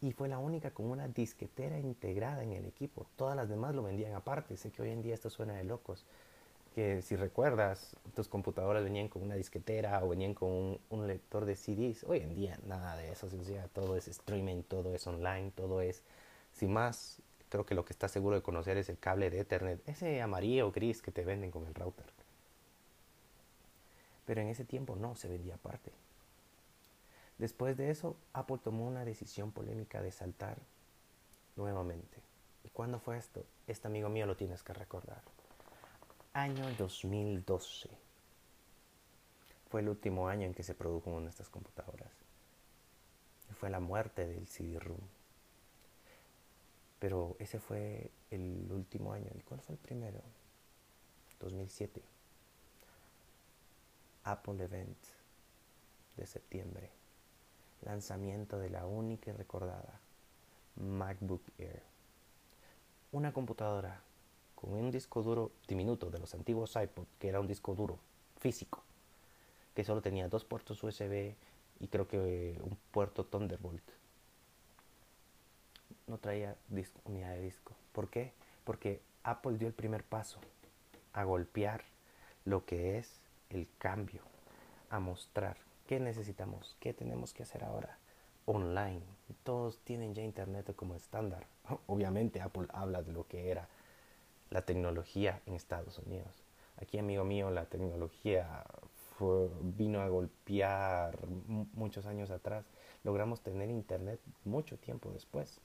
Y 0.00 0.12
fue 0.12 0.28
la 0.28 0.38
única 0.38 0.70
con 0.70 0.86
una 0.86 1.08
disquetera 1.08 1.78
integrada 1.78 2.44
en 2.44 2.52
el 2.52 2.66
equipo. 2.66 3.06
Todas 3.16 3.36
las 3.36 3.48
demás 3.48 3.74
lo 3.74 3.82
vendían 3.82 4.14
aparte. 4.14 4.56
Sé 4.56 4.70
que 4.70 4.82
hoy 4.82 4.90
en 4.90 5.02
día 5.02 5.14
esto 5.14 5.30
suena 5.30 5.54
de 5.54 5.64
locos, 5.64 6.04
que 6.74 7.02
si 7.02 7.16
recuerdas, 7.16 7.96
tus 8.14 8.28
computadoras 8.28 8.82
venían 8.84 9.08
con 9.08 9.22
una 9.22 9.34
disquetera 9.34 10.02
o 10.04 10.08
venían 10.08 10.34
con 10.34 10.78
un, 10.88 11.06
lector 11.06 11.44
de 11.44 11.56
CDs. 11.56 12.04
Hoy 12.04 12.18
en 12.18 12.34
día 12.34 12.58
nada 12.66 12.96
de 12.96 13.10
eso, 13.10 13.28
todo 13.72 13.96
es 13.96 14.08
streaming, 14.08 14.62
todo 14.62 14.94
es 14.94 15.06
online, 15.06 15.52
todo 15.54 15.80
es, 15.80 16.02
sin 16.52 16.72
más, 16.72 17.20
creo 17.52 17.66
que 17.66 17.74
lo 17.74 17.84
que 17.84 17.92
estás 17.92 18.10
seguro 18.10 18.34
de 18.34 18.42
conocer 18.42 18.78
es 18.78 18.88
el 18.88 18.98
cable 18.98 19.28
de 19.28 19.40
Ethernet, 19.40 19.86
ese 19.86 20.22
amarillo 20.22 20.68
o 20.68 20.72
gris 20.72 21.02
que 21.02 21.12
te 21.12 21.22
venden 21.22 21.50
con 21.50 21.66
el 21.66 21.74
router. 21.74 22.06
Pero 24.24 24.40
en 24.40 24.48
ese 24.48 24.64
tiempo 24.64 24.96
no, 24.96 25.16
se 25.16 25.28
vendía 25.28 25.56
aparte. 25.56 25.92
Después 27.36 27.76
de 27.76 27.90
eso, 27.90 28.16
Apple 28.32 28.56
tomó 28.64 28.86
una 28.86 29.04
decisión 29.04 29.52
polémica 29.52 30.00
de 30.00 30.12
saltar 30.12 30.56
nuevamente. 31.56 32.22
¿Y 32.64 32.70
cuándo 32.70 32.98
fue 32.98 33.18
esto? 33.18 33.44
Este 33.66 33.86
amigo 33.86 34.08
mío 34.08 34.24
lo 34.24 34.34
tienes 34.34 34.62
que 34.62 34.72
recordar 34.72 35.20
año 36.32 36.64
2012. 36.78 37.90
Fue 39.68 39.82
el 39.82 39.90
último 39.90 40.28
año 40.28 40.46
en 40.46 40.54
que 40.54 40.62
se 40.62 40.74
produjo 40.74 41.10
una 41.10 41.24
de 41.24 41.30
estas 41.30 41.50
computadoras. 41.50 42.12
fue 43.60 43.68
la 43.68 43.80
muerte 43.80 44.26
del 44.26 44.48
CD-ROOM. 44.48 45.21
Pero 47.02 47.34
ese 47.40 47.58
fue 47.58 48.12
el 48.30 48.70
último 48.70 49.12
año. 49.12 49.26
¿Y 49.34 49.40
cuál 49.40 49.60
fue 49.60 49.74
el 49.74 49.80
primero? 49.80 50.20
2007. 51.40 52.00
Apple 54.22 54.62
Event 54.62 54.96
de 56.16 56.26
septiembre. 56.28 56.90
Lanzamiento 57.84 58.56
de 58.60 58.70
la 58.70 58.86
única 58.86 59.32
y 59.32 59.32
recordada 59.32 59.98
MacBook 60.76 61.42
Air. 61.58 61.82
Una 63.10 63.32
computadora 63.32 64.00
con 64.54 64.72
un 64.72 64.92
disco 64.92 65.24
duro 65.24 65.50
diminuto 65.66 66.08
de 66.08 66.20
los 66.20 66.32
antiguos 66.34 66.76
iPod, 66.76 67.06
que 67.18 67.30
era 67.30 67.40
un 67.40 67.48
disco 67.48 67.74
duro 67.74 67.98
físico, 68.38 68.80
que 69.74 69.82
solo 69.82 70.02
tenía 70.02 70.28
dos 70.28 70.44
puertos 70.44 70.80
USB 70.80 71.34
y 71.80 71.88
creo 71.88 72.06
que 72.06 72.60
un 72.62 72.78
puerto 72.92 73.24
Thunderbolt. 73.24 74.01
No 76.06 76.18
traía 76.18 76.56
unidad 77.04 77.30
de 77.30 77.42
disco. 77.42 77.74
¿Por 77.92 78.10
qué? 78.10 78.32
Porque 78.64 79.00
Apple 79.22 79.58
dio 79.58 79.68
el 79.68 79.74
primer 79.74 80.04
paso 80.04 80.38
a 81.12 81.24
golpear 81.24 81.84
lo 82.44 82.64
que 82.64 82.98
es 82.98 83.20
el 83.50 83.68
cambio, 83.78 84.22
a 84.90 84.98
mostrar 84.98 85.56
qué 85.86 86.00
necesitamos, 86.00 86.76
qué 86.80 86.92
tenemos 86.92 87.32
que 87.32 87.42
hacer 87.42 87.64
ahora 87.64 87.98
online. 88.46 89.02
Todos 89.44 89.78
tienen 89.84 90.14
ya 90.14 90.22
internet 90.22 90.74
como 90.74 90.94
estándar. 90.94 91.46
Obviamente 91.86 92.40
Apple 92.40 92.66
habla 92.72 93.02
de 93.02 93.12
lo 93.12 93.26
que 93.26 93.50
era 93.50 93.68
la 94.50 94.62
tecnología 94.62 95.40
en 95.46 95.54
Estados 95.54 95.98
Unidos. 95.98 96.42
Aquí, 96.80 96.98
amigo 96.98 97.24
mío, 97.24 97.50
la 97.50 97.66
tecnología 97.66 98.64
vino 99.60 100.00
a 100.00 100.08
golpear 100.08 101.16
muchos 101.74 102.06
años 102.06 102.30
atrás. 102.30 102.64
Logramos 103.04 103.40
tener 103.40 103.70
internet 103.70 104.20
mucho 104.44 104.76
tiempo 104.78 105.10
después. 105.10 105.60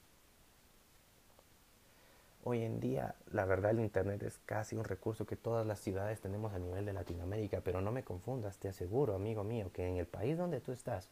Hoy 2.43 2.63
en 2.63 2.79
día, 2.79 3.15
la 3.31 3.45
verdad, 3.45 3.71
el 3.71 3.81
Internet 3.81 4.23
es 4.23 4.39
casi 4.45 4.75
un 4.75 4.85
recurso 4.85 5.25
que 5.25 5.35
todas 5.35 5.65
las 5.65 5.79
ciudades 5.79 6.21
tenemos 6.21 6.53
a 6.53 6.59
nivel 6.59 6.85
de 6.85 6.93
Latinoamérica, 6.93 7.61
pero 7.61 7.81
no 7.81 7.91
me 7.91 8.03
confundas, 8.03 8.57
te 8.57 8.69
aseguro, 8.69 9.15
amigo 9.15 9.43
mío, 9.43 9.71
que 9.73 9.87
en 9.87 9.97
el 9.97 10.07
país 10.07 10.37
donde 10.37 10.61
tú 10.61 10.71
estás 10.71 11.09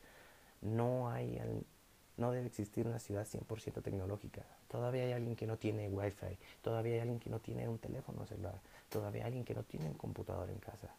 no 0.62 1.10
hay 1.10 1.40
no 2.18 2.32
debe 2.32 2.48
existir 2.48 2.88
una 2.88 3.00
ciudad 3.00 3.28
100% 3.28 3.82
tecnológica. 3.82 4.46
Todavía 4.70 5.04
hay 5.04 5.12
alguien 5.12 5.36
que 5.36 5.48
no 5.48 5.58
tiene 5.58 5.90
wifi, 5.90 6.38
todavía 6.62 6.96
hay 6.96 7.00
alguien 7.02 7.20
que 7.20 7.30
no 7.30 7.40
tiene 7.40 7.68
un 7.68 7.78
teléfono 7.78 8.26
celular, 8.26 8.60
todavía 8.90 9.24
hay 9.24 9.28
alguien 9.28 9.46
que 9.46 9.54
no 9.54 9.64
tiene 9.64 9.88
un 9.88 9.96
computador 9.96 10.50
en 10.50 10.60
casa. 10.60 10.96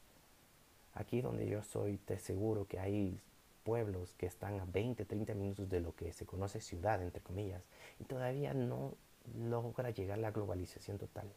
Aquí 0.94 1.20
donde 1.22 1.46
yo 1.48 1.62
soy, 1.62 1.98
te 1.98 2.14
aseguro 2.14 2.66
que 2.66 2.78
hay 2.78 3.18
pueblos 3.64 4.14
que 4.14 4.26
están 4.26 4.60
a 4.60 4.64
20, 4.66 5.04
30 5.04 5.34
minutos 5.34 5.68
de 5.68 5.80
lo 5.80 5.94
que 5.94 6.12
se 6.12 6.26
conoce 6.26 6.60
ciudad, 6.60 7.02
entre 7.02 7.22
comillas, 7.22 7.62
y 7.98 8.04
todavía 8.04 8.54
no 8.54 8.94
logra 9.34 9.90
llegar 9.90 10.18
la 10.18 10.30
globalización 10.30 10.98
total. 10.98 11.32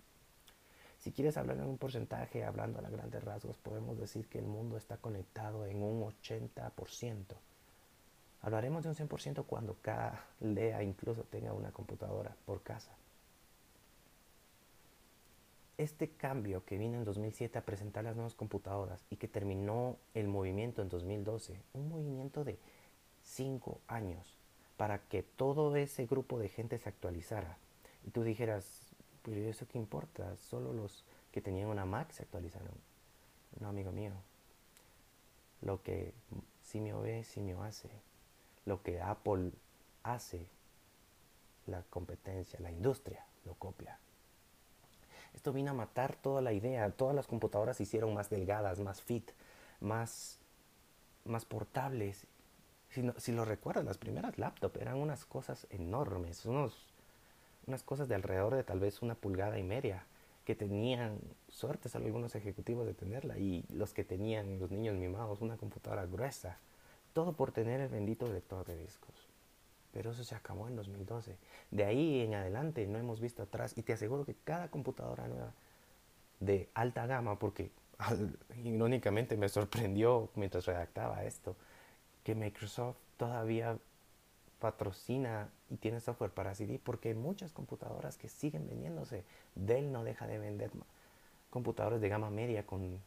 Si 0.99 1.11
quieres 1.11 1.37
hablar 1.37 1.57
en 1.57 1.63
un 1.63 1.77
porcentaje, 1.77 2.43
hablando 2.43 2.79
a 2.79 2.89
grandes 2.89 3.23
rasgos, 3.23 3.57
podemos 3.57 3.97
decir 3.97 4.27
que 4.27 4.39
el 4.39 4.45
mundo 4.45 4.75
está 4.75 4.97
conectado 4.97 5.65
en 5.65 5.81
un 5.81 6.01
80%. 6.01 7.35
Hablaremos 8.41 8.83
de 8.83 8.89
un 8.89 8.95
100% 8.95 9.45
cuando 9.45 9.77
cada 9.81 10.25
lea 10.41 10.83
incluso 10.83 11.23
tenga 11.23 11.53
una 11.53 11.71
computadora 11.71 12.35
por 12.45 12.63
casa. 12.63 12.91
Este 15.77 16.09
cambio 16.09 16.65
que 16.65 16.77
vino 16.77 16.97
en 16.97 17.05
2007 17.05 17.57
a 17.57 17.65
presentar 17.65 18.03
las 18.03 18.15
nuevas 18.15 18.35
computadoras 18.35 19.05
y 19.09 19.15
que 19.15 19.29
terminó 19.29 19.95
el 20.13 20.27
movimiento 20.27 20.81
en 20.81 20.89
2012, 20.89 21.61
un 21.73 21.87
movimiento 21.87 22.43
de 22.43 22.59
5 23.23 23.79
años 23.87 24.37
para 24.75 24.99
que 24.99 25.23
todo 25.23 25.75
ese 25.77 26.05
grupo 26.05 26.39
de 26.39 26.49
gente 26.49 26.77
se 26.77 26.89
actualizara. 26.89 27.57
Y 28.05 28.11
tú 28.11 28.23
dijeras, 28.23 28.93
pero 29.23 29.41
eso 29.41 29.67
qué 29.67 29.77
importa, 29.77 30.35
solo 30.37 30.73
los 30.73 31.05
que 31.31 31.41
tenían 31.41 31.69
una 31.69 31.85
Mac 31.85 32.11
se 32.11 32.23
actualizaron. 32.23 32.73
No, 33.59 33.69
amigo 33.69 33.91
mío. 33.91 34.13
Lo 35.61 35.81
que 35.81 36.13
Simio 36.61 37.01
ve, 37.01 37.23
Simio 37.23 37.61
hace. 37.63 37.89
Lo 38.65 38.81
que 38.81 39.01
Apple 39.01 39.51
hace, 40.03 40.47
la 41.65 41.83
competencia, 41.83 42.59
la 42.59 42.71
industria, 42.71 43.25
lo 43.45 43.55
copia. 43.55 43.99
Esto 45.33 45.53
vino 45.53 45.71
a 45.71 45.75
matar 45.75 46.15
toda 46.15 46.41
la 46.41 46.53
idea. 46.53 46.89
Todas 46.91 47.15
las 47.15 47.27
computadoras 47.27 47.77
se 47.77 47.83
hicieron 47.83 48.13
más 48.13 48.29
delgadas, 48.29 48.79
más 48.79 49.01
fit, 49.01 49.31
más, 49.79 50.39
más 51.25 51.45
portables. 51.45 52.25
Si, 52.89 53.03
si 53.17 53.31
lo 53.31 53.45
recuerdas, 53.45 53.85
las 53.85 53.97
primeras 53.97 54.37
laptops 54.37 54.81
eran 54.81 54.97
unas 54.97 55.25
cosas 55.25 55.67
enormes, 55.69 56.45
unos 56.45 56.87
unas 57.67 57.83
cosas 57.83 58.07
de 58.07 58.15
alrededor 58.15 58.55
de 58.55 58.63
tal 58.63 58.79
vez 58.79 59.01
una 59.01 59.15
pulgada 59.15 59.59
y 59.59 59.63
media, 59.63 60.05
que 60.45 60.55
tenían 60.55 61.19
suertes 61.47 61.95
algunos 61.95 62.33
ejecutivos 62.33 62.87
de 62.87 62.95
tenerla 62.95 63.37
y 63.37 63.63
los 63.71 63.93
que 63.93 64.03
tenían 64.03 64.59
los 64.59 64.71
niños 64.71 64.95
mimados 64.95 65.41
una 65.41 65.57
computadora 65.57 66.07
gruesa, 66.07 66.57
todo 67.13 67.33
por 67.33 67.51
tener 67.51 67.81
el 67.81 67.89
bendito 67.89 68.25
lector 68.27 68.65
de 68.65 68.77
discos. 68.77 69.13
Pero 69.93 70.11
eso 70.11 70.23
se 70.23 70.35
acabó 70.35 70.67
en 70.67 70.75
2012. 70.75 71.37
De 71.69 71.83
ahí 71.83 72.21
en 72.21 72.33
adelante 72.33 72.87
no 72.87 72.97
hemos 72.97 73.19
visto 73.19 73.43
atrás 73.43 73.77
y 73.77 73.83
te 73.83 73.93
aseguro 73.93 74.25
que 74.25 74.35
cada 74.43 74.69
computadora 74.69 75.27
nueva 75.27 75.51
de 76.39 76.69
alta 76.73 77.05
gama, 77.05 77.37
porque 77.37 77.71
irónicamente 78.63 79.37
me 79.37 79.49
sorprendió 79.49 80.29
mientras 80.35 80.65
redactaba 80.65 81.23
esto, 81.25 81.55
que 82.23 82.35
Microsoft 82.35 82.97
todavía 83.17 83.77
patrocina 84.59 85.49
y 85.69 85.77
tiene 85.77 85.99
software 85.99 86.31
para 86.31 86.53
CD 86.53 86.79
porque 86.83 87.09
hay 87.09 87.15
muchas 87.15 87.51
computadoras 87.51 88.17
que 88.17 88.29
siguen 88.29 88.67
vendiéndose. 88.67 89.23
Dell 89.55 89.91
no 89.91 90.03
deja 90.03 90.27
de 90.27 90.37
vender 90.37 90.71
computadores 91.49 92.01
de 92.01 92.09
gama 92.09 92.29
media 92.29 92.65
con, 92.65 92.99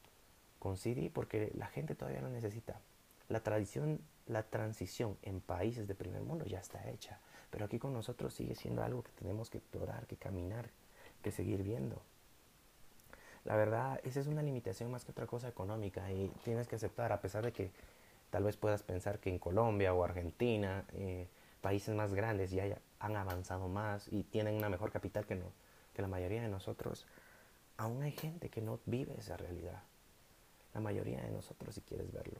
con 0.59 0.77
CD 0.77 1.11
porque 1.13 1.53
la 1.55 1.67
gente 1.67 1.95
todavía 1.95 2.23
lo 2.23 2.31
necesita. 2.31 2.81
La, 3.29 3.41
tradición, 3.41 4.01
la 4.27 4.43
transición 4.43 5.17
en 5.23 5.41
países 5.41 5.87
de 5.87 5.95
primer 5.95 6.23
mundo 6.23 6.45
ya 6.47 6.59
está 6.59 6.89
hecha, 6.91 7.21
pero 7.51 7.65
aquí 7.65 7.79
con 7.79 7.93
nosotros 7.93 8.35
sigue 8.35 8.55
siendo 8.55 8.83
algo 8.83 9.03
que 9.03 9.13
tenemos 9.13 9.51
que 9.51 9.59
explorar, 9.59 10.07
que 10.07 10.17
caminar, 10.17 10.71
que 11.23 11.31
seguir 11.31 11.63
viendo. 11.63 12.03
La 13.45 13.57
verdad, 13.57 14.01
esa 14.05 14.21
es 14.21 14.27
una 14.27 14.43
limitación 14.43 14.91
más 14.91 15.05
que 15.05 15.13
otra 15.13 15.27
cosa 15.27 15.49
económica 15.49 16.11
y 16.13 16.29
tienes 16.45 16.69
que 16.69 16.77
aceptar, 16.77 17.13
a 17.13 17.21
pesar 17.21 17.45
de 17.45 17.53
que 17.53 17.71
tal 18.31 18.45
vez 18.45 18.57
puedas 18.57 18.83
pensar 18.83 19.19
que 19.19 19.31
en 19.31 19.39
Colombia 19.39 19.93
o 19.95 20.05
Argentina 20.05 20.85
eh, 20.95 21.27
países 21.63 21.95
más 21.95 22.13
grandes 22.13 22.51
ya 22.51 22.77
han 22.99 23.17
avanzado 23.17 23.69
más 23.69 24.09
y 24.13 24.25
tienen 24.25 24.57
una 24.57 24.69
mejor 24.69 24.91
capital 24.91 25.25
que, 25.25 25.37
no, 25.37 25.47
que 25.95 26.03
la 26.03 26.09
mayoría 26.09 26.43
de 26.43 26.49
nosotros, 26.49 27.07
aún 27.79 28.03
hay 28.03 28.13
gente 28.13 28.51
que 28.51 28.61
no 28.61 28.81
vive 28.85 29.15
esa 29.17 29.39
realidad. 29.39 29.83
La 30.75 30.81
mayoría 30.81 31.23
de 31.23 31.31
nosotros, 31.31 31.75
si 31.75 31.81
quieres 31.81 32.13
verlo. 32.13 32.39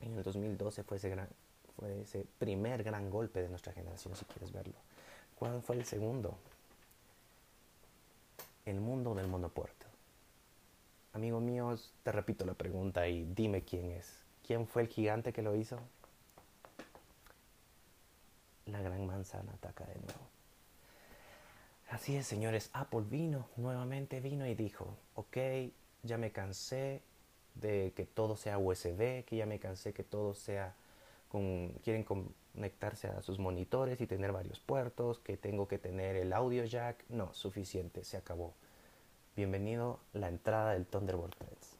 En 0.00 0.16
el 0.16 0.22
2012 0.22 0.82
fue 0.82 0.96
ese, 0.98 1.08
gran, 1.08 1.28
fue 1.76 2.02
ese 2.02 2.26
primer 2.38 2.82
gran 2.82 3.08
golpe 3.10 3.40
de 3.40 3.48
nuestra 3.48 3.72
generación, 3.72 4.14
si 4.16 4.24
quieres 4.26 4.52
verlo. 4.52 4.74
¿Cuál 5.38 5.62
fue 5.62 5.76
el 5.76 5.84
segundo? 5.84 6.36
El 8.64 8.80
mundo 8.80 9.14
del 9.14 9.28
monopuerto. 9.28 9.86
Amigos 11.12 11.42
míos, 11.42 11.92
te 12.02 12.12
repito 12.12 12.44
la 12.44 12.54
pregunta 12.54 13.08
y 13.08 13.24
dime 13.24 13.62
quién 13.62 13.92
es. 13.92 14.18
¿Quién 14.46 14.66
fue 14.66 14.82
el 14.82 14.88
gigante 14.88 15.32
que 15.32 15.42
lo 15.42 15.54
hizo? 15.54 15.78
La 18.68 18.80
gran 18.80 19.06
manzana 19.06 19.52
ataca 19.52 19.84
de 19.84 19.94
nuevo. 19.94 20.28
Así 21.90 22.16
es, 22.16 22.26
señores, 22.26 22.70
Apple 22.74 23.04
vino, 23.08 23.48
nuevamente 23.56 24.20
vino 24.20 24.46
y 24.46 24.54
dijo, 24.54 24.96
ok, 25.14 25.36
ya 26.02 26.18
me 26.18 26.32
cansé 26.32 27.02
de 27.54 27.92
que 27.96 28.04
todo 28.04 28.36
sea 28.36 28.58
USB, 28.58 29.24
que 29.24 29.36
ya 29.36 29.46
me 29.46 29.58
cansé 29.58 29.92
que 29.92 30.04
todo 30.04 30.34
sea 30.34 30.74
con, 31.28 31.70
quieren 31.82 32.04
conectarse 32.04 33.08
a 33.08 33.22
sus 33.22 33.38
monitores 33.38 34.00
y 34.00 34.06
tener 34.06 34.32
varios 34.32 34.60
puertos, 34.60 35.18
que 35.18 35.36
tengo 35.36 35.66
que 35.66 35.78
tener 35.78 36.16
el 36.16 36.32
audio 36.32 36.64
jack. 36.64 37.04
No, 37.08 37.32
suficiente, 37.32 38.04
se 38.04 38.16
acabó. 38.16 38.54
Bienvenido 39.34 40.00
la 40.12 40.28
entrada 40.28 40.72
del 40.72 40.84
Thunderbolt 40.84 41.36
3. 41.38 41.77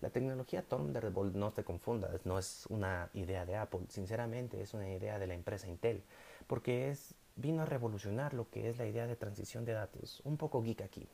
La 0.00 0.10
tecnología 0.10 0.62
Thunderbolt 0.62 1.34
no 1.34 1.52
te 1.52 1.64
confundas, 1.64 2.26
no 2.26 2.38
es 2.38 2.66
una 2.66 3.08
idea 3.14 3.46
de 3.46 3.56
Apple, 3.56 3.80
sinceramente 3.88 4.60
es 4.60 4.74
una 4.74 4.90
idea 4.90 5.18
de 5.18 5.26
la 5.26 5.34
empresa 5.34 5.68
Intel, 5.68 6.02
porque 6.46 6.90
es, 6.90 7.14
vino 7.36 7.62
a 7.62 7.66
revolucionar 7.66 8.34
lo 8.34 8.50
que 8.50 8.68
es 8.68 8.76
la 8.78 8.86
idea 8.86 9.06
de 9.06 9.16
transición 9.16 9.64
de 9.64 9.72
datos, 9.72 10.20
un 10.24 10.36
poco 10.36 10.62
geek 10.62 10.82
aquí. 10.82 11.08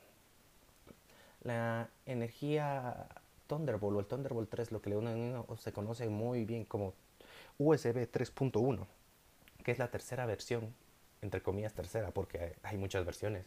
La 1.43 1.89
energía 2.07 3.07
Thunderbolt 3.47 3.97
o 3.97 4.01
el 4.01 4.07
Thunderbolt 4.07 4.51
3, 4.51 4.73
lo 4.73 4.83
que 4.83 4.91
le 4.91 4.97
se 5.59 5.73
conoce 5.73 6.09
muy 6.09 6.45
bien 6.45 6.65
como 6.65 6.95
USB 7.59 8.11
3.1, 8.11 8.87
que 9.65 9.71
es 9.71 9.79
la 9.79 9.91
tercera 9.91 10.27
versión, 10.27 10.75
entre 11.21 11.43
comillas 11.43 11.73
tercera, 11.73 12.11
porque 12.11 12.57
hay 12.63 12.77
muchas 12.77 13.05
versiones, 13.05 13.47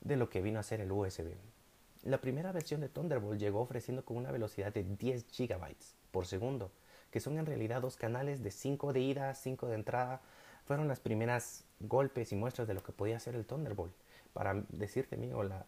de 0.00 0.16
lo 0.16 0.28
que 0.28 0.42
vino 0.42 0.58
a 0.58 0.64
ser 0.64 0.80
el 0.80 0.90
USB. 0.90 1.34
La 2.06 2.20
primera 2.20 2.52
versión 2.52 2.80
de 2.80 2.88
Thunderbolt 2.88 3.40
llegó 3.40 3.60
ofreciendo 3.60 4.04
con 4.04 4.16
una 4.16 4.30
velocidad 4.30 4.72
de 4.72 4.84
10 4.84 5.26
GB 5.36 5.74
por 6.12 6.24
segundo, 6.24 6.70
que 7.10 7.18
son 7.18 7.36
en 7.36 7.46
realidad 7.46 7.82
dos 7.82 7.96
canales 7.96 8.44
de 8.44 8.52
5 8.52 8.92
de 8.92 9.00
ida, 9.00 9.34
5 9.34 9.66
de 9.66 9.74
entrada. 9.74 10.20
Fueron 10.66 10.86
las 10.86 11.00
primeras 11.00 11.64
golpes 11.80 12.30
y 12.30 12.36
muestras 12.36 12.68
de 12.68 12.74
lo 12.74 12.84
que 12.84 12.92
podía 12.92 13.16
hacer 13.16 13.34
el 13.34 13.44
Thunderbolt. 13.44 13.92
Para 14.32 14.54
decirte, 14.68 15.16
amigo, 15.16 15.42
la, 15.42 15.66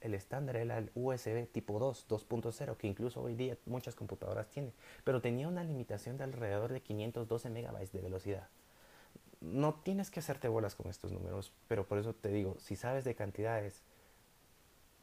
el 0.00 0.14
estándar 0.14 0.56
era 0.56 0.78
el 0.78 0.90
USB 0.94 1.46
tipo 1.52 1.78
2, 1.78 2.06
2.0, 2.08 2.76
que 2.78 2.86
incluso 2.86 3.20
hoy 3.20 3.34
día 3.34 3.58
muchas 3.66 3.94
computadoras 3.94 4.48
tienen, 4.48 4.72
pero 5.04 5.20
tenía 5.20 5.48
una 5.48 5.64
limitación 5.64 6.16
de 6.16 6.24
alrededor 6.24 6.72
de 6.72 6.80
512 6.80 7.50
MB 7.50 7.90
de 7.92 8.00
velocidad. 8.00 8.48
No 9.42 9.74
tienes 9.74 10.10
que 10.10 10.20
hacerte 10.20 10.48
bolas 10.48 10.76
con 10.76 10.86
estos 10.86 11.12
números, 11.12 11.52
pero 11.68 11.86
por 11.86 11.98
eso 11.98 12.14
te 12.14 12.30
digo, 12.30 12.56
si 12.58 12.74
sabes 12.74 13.04
de 13.04 13.14
cantidades, 13.14 13.82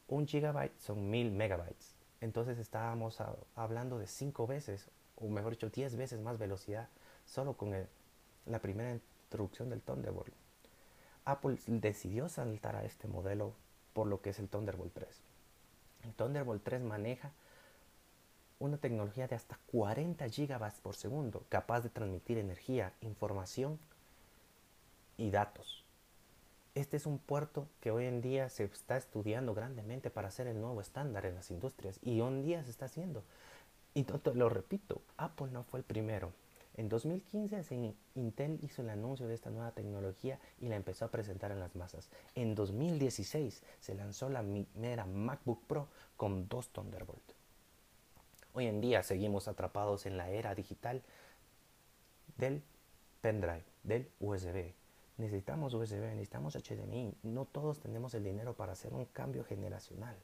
un 0.08 0.26
gigabyte 0.26 0.78
son 0.78 1.10
mil 1.10 1.32
megabytes. 1.32 1.94
Entonces 2.20 2.58
estábamos 2.58 3.18
hablando 3.56 3.98
de 3.98 4.06
cinco 4.06 4.46
veces, 4.46 4.88
o 5.16 5.28
mejor 5.28 5.52
dicho, 5.52 5.70
diez 5.70 5.96
veces 5.96 6.20
más 6.20 6.38
velocidad 6.38 6.88
solo 7.24 7.56
con 7.56 7.72
la 8.46 8.58
primera 8.60 8.92
introducción 8.92 9.70
del 9.70 9.80
Thunderbolt. 9.80 10.32
Apple 11.24 11.58
decidió 11.66 12.28
saltar 12.28 12.76
a 12.76 12.84
este 12.84 13.06
modelo 13.08 13.54
por 13.92 14.06
lo 14.06 14.20
que 14.20 14.30
es 14.30 14.38
el 14.38 14.48
Thunderbolt 14.48 14.92
3. 14.92 15.08
El 16.04 16.14
Thunderbolt 16.14 16.64
3 16.64 16.82
maneja 16.82 17.32
una 18.58 18.76
tecnología 18.76 19.26
de 19.26 19.34
hasta 19.34 19.58
40 19.70 20.28
gigabytes 20.28 20.80
por 20.80 20.94
segundo, 20.94 21.44
capaz 21.48 21.80
de 21.80 21.90
transmitir 21.90 22.38
energía, 22.38 22.92
información 23.00 23.78
y 25.16 25.30
datos. 25.30 25.81
Este 26.74 26.96
es 26.96 27.04
un 27.04 27.18
puerto 27.18 27.68
que 27.80 27.90
hoy 27.90 28.06
en 28.06 28.22
día 28.22 28.48
se 28.48 28.64
está 28.64 28.96
estudiando 28.96 29.52
grandemente 29.52 30.08
para 30.08 30.30
ser 30.30 30.46
el 30.46 30.58
nuevo 30.58 30.80
estándar 30.80 31.26
en 31.26 31.34
las 31.34 31.50
industrias 31.50 31.98
y 32.02 32.20
hoy 32.22 32.28
en 32.28 32.42
día 32.42 32.64
se 32.64 32.70
está 32.70 32.86
haciendo. 32.86 33.24
Y 33.92 34.06
lo 34.34 34.48
repito, 34.48 35.02
Apple 35.18 35.48
no 35.52 35.64
fue 35.64 35.80
el 35.80 35.84
primero. 35.84 36.32
En 36.78 36.88
2015 36.88 37.94
Intel 38.14 38.58
hizo 38.62 38.80
el 38.80 38.88
anuncio 38.88 39.28
de 39.28 39.34
esta 39.34 39.50
nueva 39.50 39.72
tecnología 39.72 40.38
y 40.60 40.68
la 40.68 40.76
empezó 40.76 41.04
a 41.04 41.10
presentar 41.10 41.50
en 41.50 41.60
las 41.60 41.76
masas. 41.76 42.08
En 42.34 42.54
2016 42.54 43.62
se 43.78 43.94
lanzó 43.94 44.30
la 44.30 44.42
primera 44.42 45.04
MacBook 45.04 45.66
Pro 45.66 45.88
con 46.16 46.48
dos 46.48 46.70
Thunderbolt. 46.70 47.32
Hoy 48.54 48.66
en 48.66 48.80
día 48.80 49.02
seguimos 49.02 49.46
atrapados 49.46 50.06
en 50.06 50.16
la 50.16 50.30
era 50.30 50.54
digital 50.54 51.02
del 52.38 52.62
pendrive, 53.20 53.64
del 53.82 54.08
USB, 54.20 54.72
necesitamos 55.22 55.72
USB, 55.74 56.00
necesitamos 56.00 56.54
HDMI. 56.54 57.14
No 57.22 57.44
todos 57.46 57.80
tenemos 57.80 58.12
el 58.14 58.24
dinero 58.24 58.54
para 58.54 58.72
hacer 58.72 58.92
un 58.92 59.06
cambio 59.06 59.44
generacional. 59.44 60.16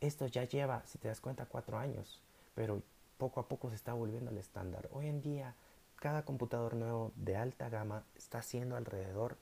Esto 0.00 0.26
ya 0.26 0.44
lleva, 0.44 0.82
si 0.86 0.98
te 0.98 1.08
das 1.08 1.20
cuenta, 1.20 1.46
cuatro 1.46 1.78
años, 1.78 2.20
pero 2.54 2.82
poco 3.18 3.40
a 3.40 3.48
poco 3.48 3.68
se 3.70 3.76
está 3.76 3.92
volviendo 3.92 4.30
el 4.30 4.38
estándar. 4.38 4.88
Hoy 4.92 5.06
en 5.06 5.22
día, 5.22 5.54
cada 5.96 6.24
computador 6.24 6.74
nuevo 6.74 7.12
de 7.16 7.36
alta 7.36 7.68
gama 7.68 8.04
está 8.16 8.38
haciendo 8.38 8.76
alrededor 8.76 9.36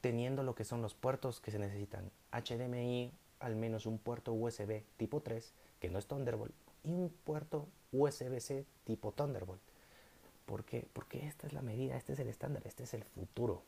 teniendo 0.00 0.42
lo 0.42 0.56
que 0.56 0.64
son 0.64 0.82
los 0.82 0.94
puertos 0.94 1.40
que 1.40 1.52
se 1.52 1.60
necesitan. 1.60 2.10
HDMI, 2.32 3.12
al 3.38 3.54
menos 3.54 3.86
un 3.86 3.98
puerto 3.98 4.32
USB 4.32 4.82
tipo 4.96 5.20
3, 5.20 5.52
que 5.78 5.90
no 5.90 5.98
es 5.98 6.06
Thunderbolt, 6.06 6.54
y 6.82 6.90
un 6.90 7.10
puerto 7.10 7.68
USB-C 7.92 8.66
tipo 8.84 9.12
Thunderbolt. 9.12 9.60
¿Por 10.46 10.64
qué? 10.64 10.86
Porque 10.92 11.26
esta 11.26 11.46
es 11.46 11.52
la 11.52 11.62
medida, 11.62 11.96
este 11.96 12.12
es 12.12 12.18
el 12.18 12.28
estándar, 12.28 12.62
este 12.66 12.84
es 12.84 12.94
el 12.94 13.04
futuro. 13.04 13.62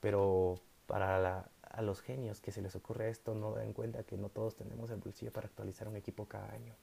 Pero 0.00 0.60
para 0.86 1.48
a 1.74 1.82
los 1.82 2.00
genios 2.00 2.40
que 2.40 2.52
se 2.52 2.62
les 2.62 2.76
ocurre 2.76 3.08
esto, 3.08 3.34
no 3.34 3.52
dan 3.52 3.72
cuenta 3.72 4.04
que 4.04 4.16
no 4.16 4.28
todos 4.28 4.54
tenemos 4.54 4.90
el 4.90 4.98
bolsillo 4.98 5.32
para 5.32 5.48
actualizar 5.48 5.88
un 5.88 5.96
equipo 5.96 6.26
cada 6.26 6.52
año. 6.52 6.74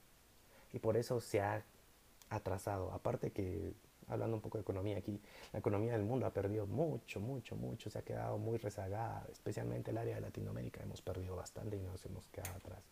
Y 0.74 0.80
por 0.80 0.98
eso 0.98 1.22
se 1.22 1.39
ha 1.39 1.63
atrasado. 2.30 2.91
Aparte 2.91 3.32
que, 3.32 3.74
hablando 4.10 4.36
un 4.36 4.41
poco 4.41 4.58
de 4.58 4.63
economía 4.63 4.98
aquí, 4.98 5.22
la 5.54 5.60
economía 5.60 5.94
del 5.94 6.04
mundo 6.04 6.26
ha 6.26 6.34
perdido 6.34 6.67
mucho, 6.67 7.22
mucho, 7.22 7.56
mucho. 7.56 7.89
Se 7.89 8.00
ha 8.00 8.02
quedado 8.02 8.38
muy 8.38 8.58
rezagada, 8.58 9.26
especialmente 9.32 9.91
el 9.91 9.98
área 9.98 10.15
de 10.15 10.22
Latinoamérica. 10.22 10.84
Hemos 10.84 11.02
perdido 11.02 11.38
bastante 11.38 11.78
y 11.78 11.82
nos 11.82 12.06
hemos 12.06 12.28
quedado 12.28 12.56
atrás. 12.58 12.84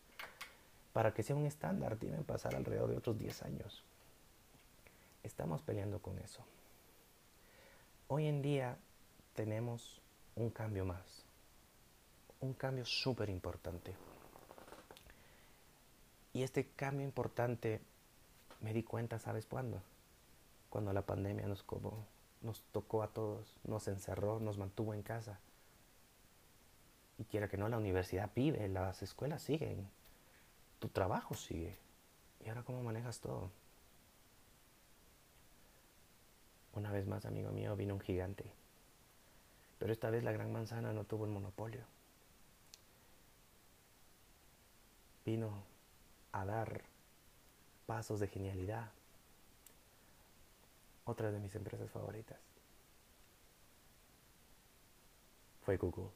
Para 0.93 1.13
que 1.13 1.21
sea 1.21 1.35
un 1.35 1.45
estándar, 1.45 1.99
deben 1.99 2.23
pasar 2.23 2.55
alrededor 2.55 2.91
de 2.91 2.97
otros 2.97 3.17
10 3.17 3.43
años. 3.43 3.83
Estamos 5.23 5.61
peleando 5.61 6.01
con 6.01 6.17
eso. 6.19 6.43
Hoy 8.07 8.25
en 8.25 8.41
día 8.41 8.77
tenemos 9.35 10.01
un 10.35 10.49
cambio 10.49 10.85
más. 10.85 11.25
Un 12.39 12.53
cambio 12.53 12.85
súper 12.85 13.29
importante. 13.29 13.93
Y 16.33 16.43
este 16.43 16.67
cambio 16.69 17.05
importante 17.05 17.81
me 18.61 18.73
di 18.73 18.83
cuenta, 18.83 19.19
¿sabes 19.19 19.45
cuándo? 19.45 19.81
Cuando 20.69 20.93
la 20.93 21.05
pandemia 21.05 21.47
nos, 21.47 21.65
nos 22.41 22.63
tocó 22.71 23.03
a 23.03 23.09
todos, 23.09 23.57
nos 23.63 23.87
encerró, 23.87 24.39
nos 24.39 24.57
mantuvo 24.57 24.93
en 24.93 25.03
casa. 25.03 25.39
Y 27.17 27.25
quiera 27.25 27.49
que 27.49 27.57
no, 27.57 27.67
la 27.67 27.77
universidad 27.77 28.31
vive, 28.33 28.69
las 28.69 29.01
escuelas 29.01 29.41
siguen, 29.41 29.89
tu 30.79 30.87
trabajo 30.87 31.35
sigue. 31.35 31.77
¿Y 32.39 32.47
ahora 32.47 32.63
cómo 32.63 32.81
manejas 32.81 33.19
todo? 33.19 33.51
Una 36.79 36.93
vez 36.93 37.05
más, 37.07 37.25
amigo 37.25 37.51
mío, 37.51 37.75
vino 37.75 37.93
un 37.93 37.99
gigante. 37.99 38.49
Pero 39.79 39.91
esta 39.91 40.09
vez 40.09 40.23
la 40.23 40.31
gran 40.31 40.49
manzana 40.53 40.93
no 40.93 41.03
tuvo 41.03 41.25
el 41.25 41.31
monopolio. 41.31 41.81
Vino 45.25 45.61
a 46.31 46.45
dar 46.45 46.81
pasos 47.85 48.21
de 48.21 48.29
genialidad. 48.29 48.89
Otra 51.03 51.31
de 51.31 51.39
mis 51.39 51.53
empresas 51.53 51.91
favoritas 51.91 52.39
fue 55.65 55.75
Google. 55.75 56.11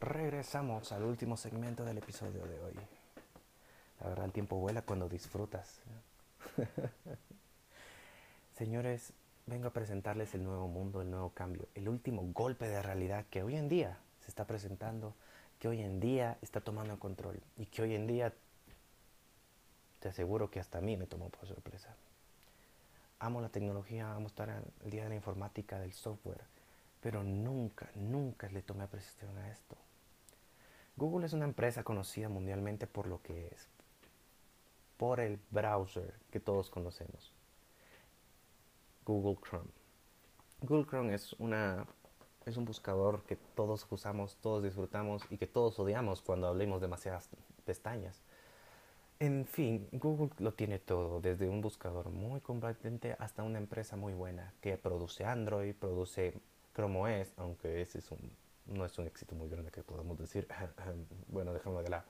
Regresamos 0.00 0.92
al 0.92 1.02
último 1.02 1.36
segmento 1.36 1.84
del 1.84 1.98
episodio 1.98 2.46
de 2.46 2.60
hoy. 2.60 3.01
La 4.02 4.08
verdad, 4.08 4.24
el 4.24 4.32
tiempo 4.32 4.56
vuela 4.56 4.82
cuando 4.82 5.08
disfrutas. 5.08 5.80
Señores, 8.58 9.12
vengo 9.46 9.68
a 9.68 9.72
presentarles 9.72 10.34
el 10.34 10.42
nuevo 10.42 10.66
mundo, 10.66 11.02
el 11.02 11.10
nuevo 11.10 11.30
cambio, 11.30 11.68
el 11.76 11.88
último 11.88 12.22
golpe 12.32 12.66
de 12.66 12.82
realidad 12.82 13.26
que 13.30 13.44
hoy 13.44 13.54
en 13.54 13.68
día 13.68 13.98
se 14.20 14.28
está 14.28 14.44
presentando, 14.44 15.14
que 15.60 15.68
hoy 15.68 15.82
en 15.82 16.00
día 16.00 16.36
está 16.42 16.60
tomando 16.60 16.98
control 16.98 17.40
y 17.56 17.66
que 17.66 17.82
hoy 17.82 17.94
en 17.94 18.08
día 18.08 18.32
te 20.00 20.08
aseguro 20.08 20.50
que 20.50 20.58
hasta 20.58 20.78
a 20.78 20.80
mí 20.80 20.96
me 20.96 21.06
tomó 21.06 21.28
por 21.28 21.46
sorpresa. 21.46 21.94
Amo 23.20 23.40
la 23.40 23.50
tecnología, 23.50 24.12
amo 24.12 24.26
estar 24.26 24.64
el 24.84 24.90
día 24.90 25.04
de 25.04 25.10
la 25.10 25.14
informática, 25.14 25.78
del 25.78 25.92
software, 25.92 26.42
pero 27.00 27.22
nunca, 27.22 27.88
nunca 27.94 28.48
le 28.48 28.62
tomé 28.62 28.82
apreciación 28.82 29.38
a 29.38 29.48
esto. 29.48 29.76
Google 30.96 31.26
es 31.26 31.32
una 31.32 31.44
empresa 31.44 31.84
conocida 31.84 32.28
mundialmente 32.28 32.88
por 32.88 33.06
lo 33.06 33.22
que 33.22 33.46
es, 33.46 33.68
por 35.02 35.18
el 35.18 35.40
browser 35.50 36.14
que 36.30 36.38
todos 36.38 36.70
conocemos. 36.70 37.32
Google 39.04 39.36
Chrome. 39.42 39.72
Google 40.60 40.86
Chrome 40.86 41.12
es 41.12 41.32
una 41.40 41.88
es 42.46 42.56
un 42.56 42.64
buscador 42.64 43.24
que 43.24 43.34
todos 43.34 43.84
usamos, 43.90 44.36
todos 44.36 44.62
disfrutamos 44.62 45.24
y 45.28 45.38
que 45.38 45.48
todos 45.48 45.76
odiamos 45.80 46.22
cuando 46.22 46.46
hablemos 46.46 46.80
demasiadas 46.80 47.28
pestañas. 47.64 48.22
En 49.18 49.44
fin, 49.44 49.88
Google 49.90 50.30
lo 50.38 50.54
tiene 50.54 50.78
todo, 50.78 51.20
desde 51.20 51.48
un 51.48 51.62
buscador 51.62 52.10
muy 52.10 52.40
competente 52.40 53.16
hasta 53.18 53.42
una 53.42 53.58
empresa 53.58 53.96
muy 53.96 54.14
buena 54.14 54.54
que 54.60 54.76
produce 54.76 55.24
Android, 55.24 55.74
produce 55.74 56.34
Chrome 56.76 57.22
OS, 57.22 57.32
aunque 57.38 57.82
ese 57.82 57.98
es 57.98 58.08
un, 58.12 58.30
no 58.66 58.84
es 58.84 58.96
un 59.00 59.08
éxito 59.08 59.34
muy 59.34 59.48
grande 59.48 59.72
que 59.72 59.82
podemos 59.82 60.16
decir. 60.16 60.46
bueno, 61.26 61.52
dejamos 61.52 61.82
de 61.82 61.90
lado. 61.90 62.04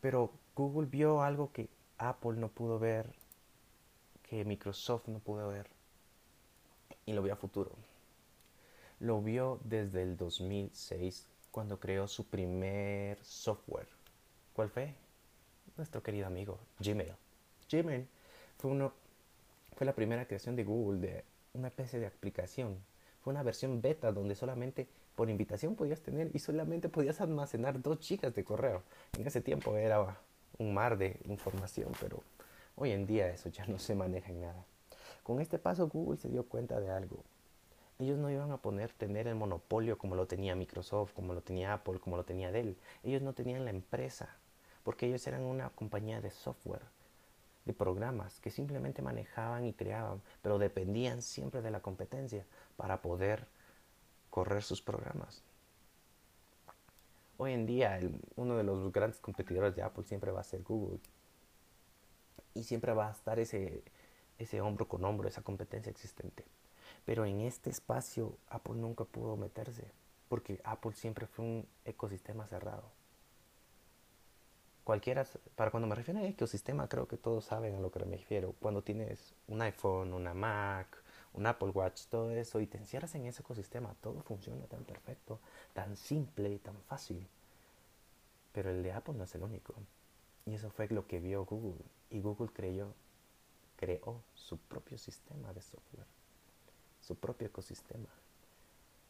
Pero 0.00 0.32
Google 0.54 0.88
vio 0.88 1.22
algo 1.22 1.52
que 1.52 1.68
Apple 1.98 2.34
no 2.34 2.48
pudo 2.48 2.78
ver, 2.78 3.12
que 4.22 4.44
Microsoft 4.44 5.08
no 5.08 5.18
pudo 5.18 5.48
ver, 5.48 5.68
y 7.06 7.12
lo 7.12 7.22
vio 7.22 7.32
a 7.32 7.36
futuro 7.36 7.72
lo 9.00 9.22
vio 9.22 9.60
desde 9.64 10.02
el 10.02 10.16
2006 10.16 11.26
cuando 11.50 11.78
creó 11.78 12.08
su 12.08 12.26
primer 12.26 13.22
software. 13.22 13.88
¿Cuál 14.54 14.70
fue? 14.70 14.94
Nuestro 15.76 16.02
querido 16.02 16.26
amigo 16.26 16.58
Gmail. 16.80 17.14
Gmail 17.70 18.08
fue, 18.58 18.90
fue 19.76 19.86
la 19.86 19.94
primera 19.94 20.26
creación 20.26 20.56
de 20.56 20.64
Google 20.64 21.00
de 21.00 21.24
una 21.54 21.68
especie 21.68 22.00
de 22.00 22.06
aplicación. 22.06 22.76
Fue 23.20 23.32
una 23.32 23.42
versión 23.42 23.80
beta 23.80 24.10
donde 24.12 24.34
solamente 24.34 24.88
por 25.18 25.30
invitación 25.30 25.74
podías 25.74 26.00
tener 26.00 26.30
y 26.32 26.38
solamente 26.38 26.88
podías 26.88 27.20
almacenar 27.20 27.82
dos 27.82 27.98
chicas 27.98 28.36
de 28.36 28.44
correo. 28.44 28.84
En 29.18 29.26
ese 29.26 29.40
tiempo 29.40 29.76
era 29.76 30.16
un 30.58 30.72
mar 30.72 30.96
de 30.96 31.18
información, 31.24 31.90
pero 32.00 32.22
hoy 32.76 32.92
en 32.92 33.04
día 33.04 33.28
eso 33.28 33.48
ya 33.48 33.66
no 33.66 33.80
se 33.80 33.96
maneja 33.96 34.30
en 34.30 34.42
nada. 34.42 34.64
Con 35.24 35.40
este 35.40 35.58
paso 35.58 35.88
Google 35.88 36.18
se 36.18 36.28
dio 36.28 36.44
cuenta 36.44 36.78
de 36.78 36.92
algo 36.92 37.24
ellos 37.98 38.16
no 38.16 38.30
iban 38.30 38.52
a 38.52 38.58
poner 38.58 38.92
tener 38.92 39.26
el 39.26 39.34
monopolio 39.34 39.98
como 39.98 40.14
lo 40.14 40.28
tenía 40.28 40.54
Microsoft, 40.54 41.14
como 41.14 41.34
lo 41.34 41.40
tenía 41.40 41.72
Apple, 41.72 41.98
como 41.98 42.16
lo 42.16 42.22
tenía 42.22 42.52
Dell. 42.52 42.76
Ellos 43.02 43.22
no 43.22 43.32
tenían 43.32 43.64
la 43.64 43.70
empresa, 43.70 44.36
porque 44.84 45.06
ellos 45.06 45.26
eran 45.26 45.42
una 45.42 45.70
compañía 45.70 46.20
de 46.20 46.30
software, 46.30 46.84
de 47.64 47.72
programas 47.72 48.38
que 48.38 48.52
simplemente 48.52 49.02
manejaban 49.02 49.64
y 49.64 49.72
creaban, 49.72 50.22
pero 50.42 50.60
dependían 50.60 51.22
siempre 51.22 51.60
de 51.60 51.72
la 51.72 51.80
competencia 51.80 52.44
para 52.76 53.02
poder 53.02 53.48
correr 54.38 54.62
sus 54.62 54.80
programas. 54.80 55.42
Hoy 57.38 57.54
en 57.54 57.66
día 57.66 57.98
uno 58.36 58.56
de 58.56 58.62
los 58.62 58.92
grandes 58.92 59.18
competidores 59.18 59.74
de 59.74 59.82
Apple 59.82 60.04
siempre 60.04 60.30
va 60.30 60.42
a 60.42 60.44
ser 60.44 60.62
Google. 60.62 61.00
Y 62.54 62.62
siempre 62.62 62.92
va 62.92 63.08
a 63.08 63.10
estar 63.10 63.40
ese, 63.40 63.82
ese 64.38 64.60
hombro 64.60 64.86
con 64.86 65.04
hombro, 65.04 65.26
esa 65.26 65.42
competencia 65.42 65.90
existente. 65.90 66.44
Pero 67.04 67.24
en 67.24 67.40
este 67.40 67.68
espacio 67.68 68.38
Apple 68.48 68.76
nunca 68.76 69.04
pudo 69.04 69.36
meterse, 69.36 69.90
porque 70.28 70.60
Apple 70.62 70.92
siempre 70.92 71.26
fue 71.26 71.44
un 71.44 71.66
ecosistema 71.84 72.46
cerrado. 72.46 72.84
Cualquiera, 74.84 75.26
para 75.56 75.72
cuando 75.72 75.88
me 75.88 75.96
refiero 75.96 76.20
a 76.20 76.24
ecosistema, 76.28 76.88
creo 76.88 77.08
que 77.08 77.16
todos 77.16 77.44
saben 77.44 77.74
a 77.74 77.80
lo 77.80 77.90
que 77.90 78.04
me 78.04 78.16
refiero. 78.16 78.54
Cuando 78.60 78.82
tienes 78.82 79.34
un 79.48 79.62
iPhone, 79.62 80.12
una 80.12 80.32
Mac, 80.32 81.02
un 81.38 81.46
Apple 81.46 81.70
Watch, 81.70 82.06
todo 82.06 82.30
eso, 82.32 82.60
y 82.60 82.66
te 82.66 82.78
encierras 82.78 83.14
en 83.14 83.26
ese 83.26 83.42
ecosistema, 83.42 83.94
todo 84.00 84.20
funciona 84.22 84.66
tan 84.66 84.84
perfecto, 84.84 85.40
tan 85.72 85.96
simple, 85.96 86.58
tan 86.58 86.76
fácil. 86.82 87.26
Pero 88.52 88.70
el 88.70 88.82
de 88.82 88.92
Apple 88.92 89.14
no 89.14 89.24
es 89.24 89.34
el 89.34 89.42
único. 89.42 89.74
Y 90.46 90.54
eso 90.54 90.70
fue 90.70 90.88
lo 90.88 91.06
que 91.06 91.20
vio 91.20 91.44
Google. 91.44 91.84
Y 92.10 92.20
Google 92.20 92.48
creyó, 92.52 92.92
creó 93.76 94.22
su 94.34 94.58
propio 94.58 94.98
sistema 94.98 95.52
de 95.52 95.62
software 95.62 96.18
su 97.08 97.16
propio 97.16 97.48
ecosistema. 97.48 98.10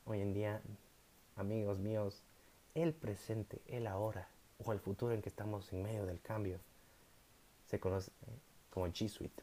Hoy 0.06 0.20
en 0.20 0.32
día, 0.32 0.62
amigos 1.34 1.80
míos, 1.80 2.22
el 2.76 2.94
presente, 2.94 3.60
el 3.66 3.88
ahora 3.88 4.28
o 4.64 4.72
el 4.72 4.78
futuro 4.78 5.14
en 5.14 5.20
que 5.20 5.28
estamos 5.28 5.72
en 5.72 5.82
medio 5.82 6.06
del 6.06 6.20
cambio 6.20 6.60
se 7.66 7.80
conoce 7.80 8.12
como 8.70 8.86
G 8.86 9.08
Suite. 9.08 9.42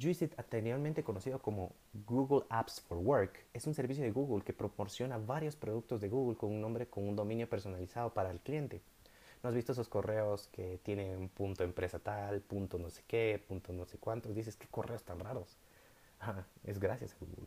Suite, 0.00 0.30
anteriormente 0.36 1.02
conocido 1.02 1.40
como 1.40 1.72
Google 2.06 2.46
Apps 2.50 2.80
for 2.80 2.98
Work, 2.98 3.44
es 3.52 3.66
un 3.66 3.74
servicio 3.74 4.04
de 4.04 4.12
Google 4.12 4.44
que 4.44 4.52
proporciona 4.52 5.18
varios 5.18 5.56
productos 5.56 6.00
de 6.00 6.08
Google 6.08 6.36
con 6.36 6.50
un 6.50 6.60
nombre, 6.60 6.86
con 6.86 7.08
un 7.08 7.16
dominio 7.16 7.48
personalizado 7.48 8.14
para 8.14 8.30
el 8.30 8.38
cliente. 8.38 8.80
¿No 9.42 9.48
has 9.48 9.54
visto 9.54 9.72
esos 9.72 9.88
correos 9.88 10.48
que 10.48 10.78
tienen 10.84 11.28
punto 11.28 11.64
empresa 11.64 11.98
tal, 11.98 12.40
punto 12.40 12.78
no 12.78 12.90
sé 12.90 13.02
qué, 13.08 13.42
punto 13.46 13.72
no 13.72 13.84
sé 13.86 13.98
cuántos? 13.98 14.34
Dices, 14.34 14.56
¿qué 14.56 14.66
correos 14.68 15.02
tan 15.02 15.18
raros? 15.18 15.56
es 16.64 16.78
gracias 16.78 17.14
a 17.14 17.18
Google. 17.18 17.46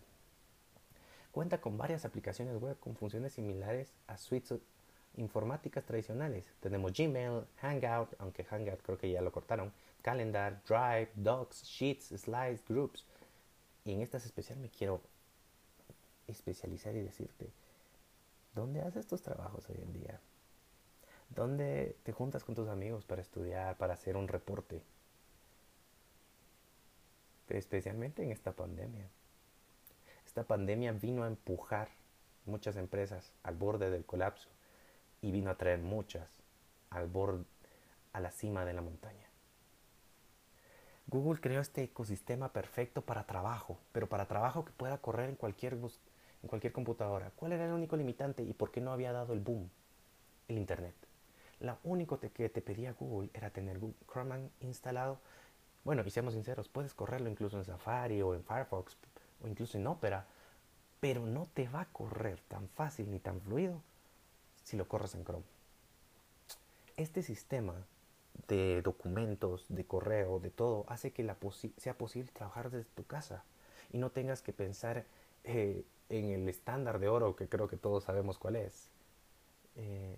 Cuenta 1.32 1.62
con 1.62 1.78
varias 1.78 2.04
aplicaciones 2.04 2.58
web 2.62 2.78
con 2.80 2.96
funciones 2.96 3.34
similares 3.34 3.94
a 4.08 4.18
suites, 4.18 4.60
informáticas 5.16 5.86
tradicionales. 5.86 6.46
Tenemos 6.60 6.92
Gmail, 6.94 7.44
Hangout, 7.62 8.14
aunque 8.20 8.44
Hangout 8.44 8.82
creo 8.82 8.98
que 8.98 9.12
ya 9.12 9.22
lo 9.22 9.32
cortaron, 9.32 9.72
Calendar, 10.02 10.62
Drive, 10.68 11.12
Docs, 11.16 11.64
Sheets, 11.64 12.08
Slides, 12.22 12.64
Groups. 12.68 13.06
Y 13.84 13.94
en 13.94 14.02
estas 14.02 14.26
especial 14.26 14.60
me 14.60 14.70
quiero 14.70 15.02
especializar 16.28 16.96
y 16.96 17.02
decirte, 17.02 17.52
¿dónde 18.54 18.82
haces 18.82 19.08
tus 19.08 19.22
trabajos 19.22 19.70
hoy 19.70 19.80
en 19.82 19.94
día? 19.94 20.20
¿Dónde 21.30 21.96
te 22.04 22.12
juntas 22.12 22.44
con 22.44 22.56
tus 22.56 22.68
amigos 22.68 23.06
para 23.06 23.22
estudiar, 23.22 23.78
para 23.78 23.94
hacer 23.94 24.18
un 24.18 24.28
reporte? 24.28 24.82
Especialmente 27.48 28.24
en 28.24 28.32
esta 28.32 28.52
pandemia. 28.52 29.08
Esta 30.26 30.44
pandemia 30.44 30.92
vino 30.94 31.24
a 31.24 31.28
empujar 31.28 31.90
muchas 32.46 32.76
empresas 32.76 33.34
al 33.44 33.56
borde 33.56 33.90
del 33.90 34.06
colapso 34.06 34.50
y 35.22 35.32
vino 35.32 35.50
a 35.50 35.58
traer 35.58 35.80
muchas 35.80 36.30
al 36.90 37.08
borde, 37.08 37.46
a 38.14 38.20
la 38.20 38.32
cima 38.32 38.66
de 38.66 38.74
la 38.74 38.82
montaña. 38.82 39.31
Google 41.12 41.42
creó 41.42 41.60
este 41.60 41.84
ecosistema 41.84 42.54
perfecto 42.54 43.02
para 43.02 43.26
trabajo, 43.26 43.78
pero 43.92 44.08
para 44.08 44.30
trabajo 44.30 44.64
que 44.64 44.72
pueda 44.72 44.98
correr 45.00 45.30
en 45.30 45.36
cualquier, 45.36 45.74
en 45.74 46.48
cualquier 46.48 46.72
computadora. 46.72 47.34
¿Cuál 47.36 47.52
era 47.52 47.66
el 47.66 47.74
único 47.74 47.98
limitante 47.98 48.44
y 48.44 48.54
por 48.54 48.72
qué 48.72 48.80
no 48.80 48.94
había 48.94 49.12
dado 49.12 49.34
el 49.34 49.42
boom? 49.42 49.70
El 50.48 50.58
Internet. 50.58 50.96
Lo 51.60 51.78
único 51.84 52.18
que 52.18 52.30
te 52.30 52.62
pedía 52.62 52.94
Google 52.94 53.30
era 53.34 53.50
tener 53.50 53.78
Google 53.78 53.98
Chrome 54.10 54.50
instalado. 54.62 55.20
Bueno, 55.84 56.02
y 56.06 56.12
seamos 56.12 56.34
sinceros, 56.34 56.70
puedes 56.70 56.94
correrlo 56.94 57.30
incluso 57.30 57.58
en 57.58 57.66
Safari 57.66 58.22
o 58.22 58.34
en 58.34 58.46
Firefox 58.46 58.96
o 59.44 59.50
incluso 59.50 59.78
en 59.78 59.88
Opera, 59.88 60.26
pero 61.02 61.26
no 61.26 61.46
te 61.54 61.68
va 61.68 61.82
a 61.82 61.86
correr 61.92 62.40
tan 62.48 62.70
fácil 62.70 63.12
ni 63.12 63.20
tan 63.20 63.42
fluido 63.42 63.82
si 64.64 64.78
lo 64.78 64.88
corres 64.88 65.14
en 65.16 65.26
Chrome. 65.26 65.44
Este 66.96 67.22
sistema 67.22 67.76
de 68.52 68.82
documentos, 68.82 69.66
de 69.70 69.86
correo, 69.86 70.42
de 70.42 70.50
todo, 70.50 70.84
hace 70.90 71.12
que 71.12 71.24
la 71.24 71.38
sea 71.78 71.98
posible 71.98 72.30
trabajar 72.34 72.70
desde 72.70 72.90
tu 72.94 73.06
casa 73.06 73.46
y 73.94 73.98
no 73.98 74.10
tengas 74.10 74.42
que 74.42 74.52
pensar 74.52 75.06
eh, 75.46 75.86
en 76.10 76.32
el 76.32 76.50
estándar 76.50 77.00
de 77.00 77.08
oro 77.08 77.38
que 77.38 77.48
creo 77.48 77.70
que 77.70 77.78
todos 77.78 78.04
sabemos 78.04 78.38
cuál 78.38 78.58
es. 78.58 78.90
Eh, 79.78 80.18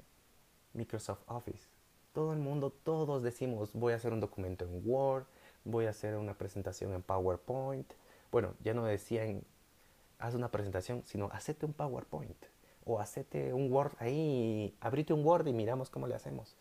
Microsoft 0.74 1.22
Office. 1.28 1.67
Todo 2.12 2.34
el 2.34 2.39
mundo, 2.39 2.72
todos 2.72 3.22
decimos, 3.22 3.69
voy 3.74 3.93
a 3.93 3.98
hacer 3.98 4.13
un 4.13 4.19
documento 4.19 4.65
en 4.65 4.82
Word, 4.84 5.26
voy 5.63 5.86
a 5.86 5.91
hacer 5.91 6.15
una 6.15 6.34
presentación 6.34 6.91
en 6.93 7.04
PowerPoint. 7.04 7.93
Bueno, 8.32 8.56
ya 8.63 8.74
no 8.74 8.84
decían, 8.84 9.43
haz 10.17 10.34
una 10.34 10.50
presentación, 10.50 11.04
sino 11.06 11.30
hacete 11.32 11.67
un 11.67 11.74
PowerPoint 11.74 12.38
o 12.84 13.00
hacete 13.00 13.54
un 13.54 13.72
Word 13.72 13.91
ahí, 14.00 14.76
abrite 14.82 15.13
un 15.13 15.24
Word 15.24 15.46
y 15.46 15.54
miramos 15.54 15.91
cómo 15.91 16.08
le 16.08 16.15
hacemos. 16.15 16.56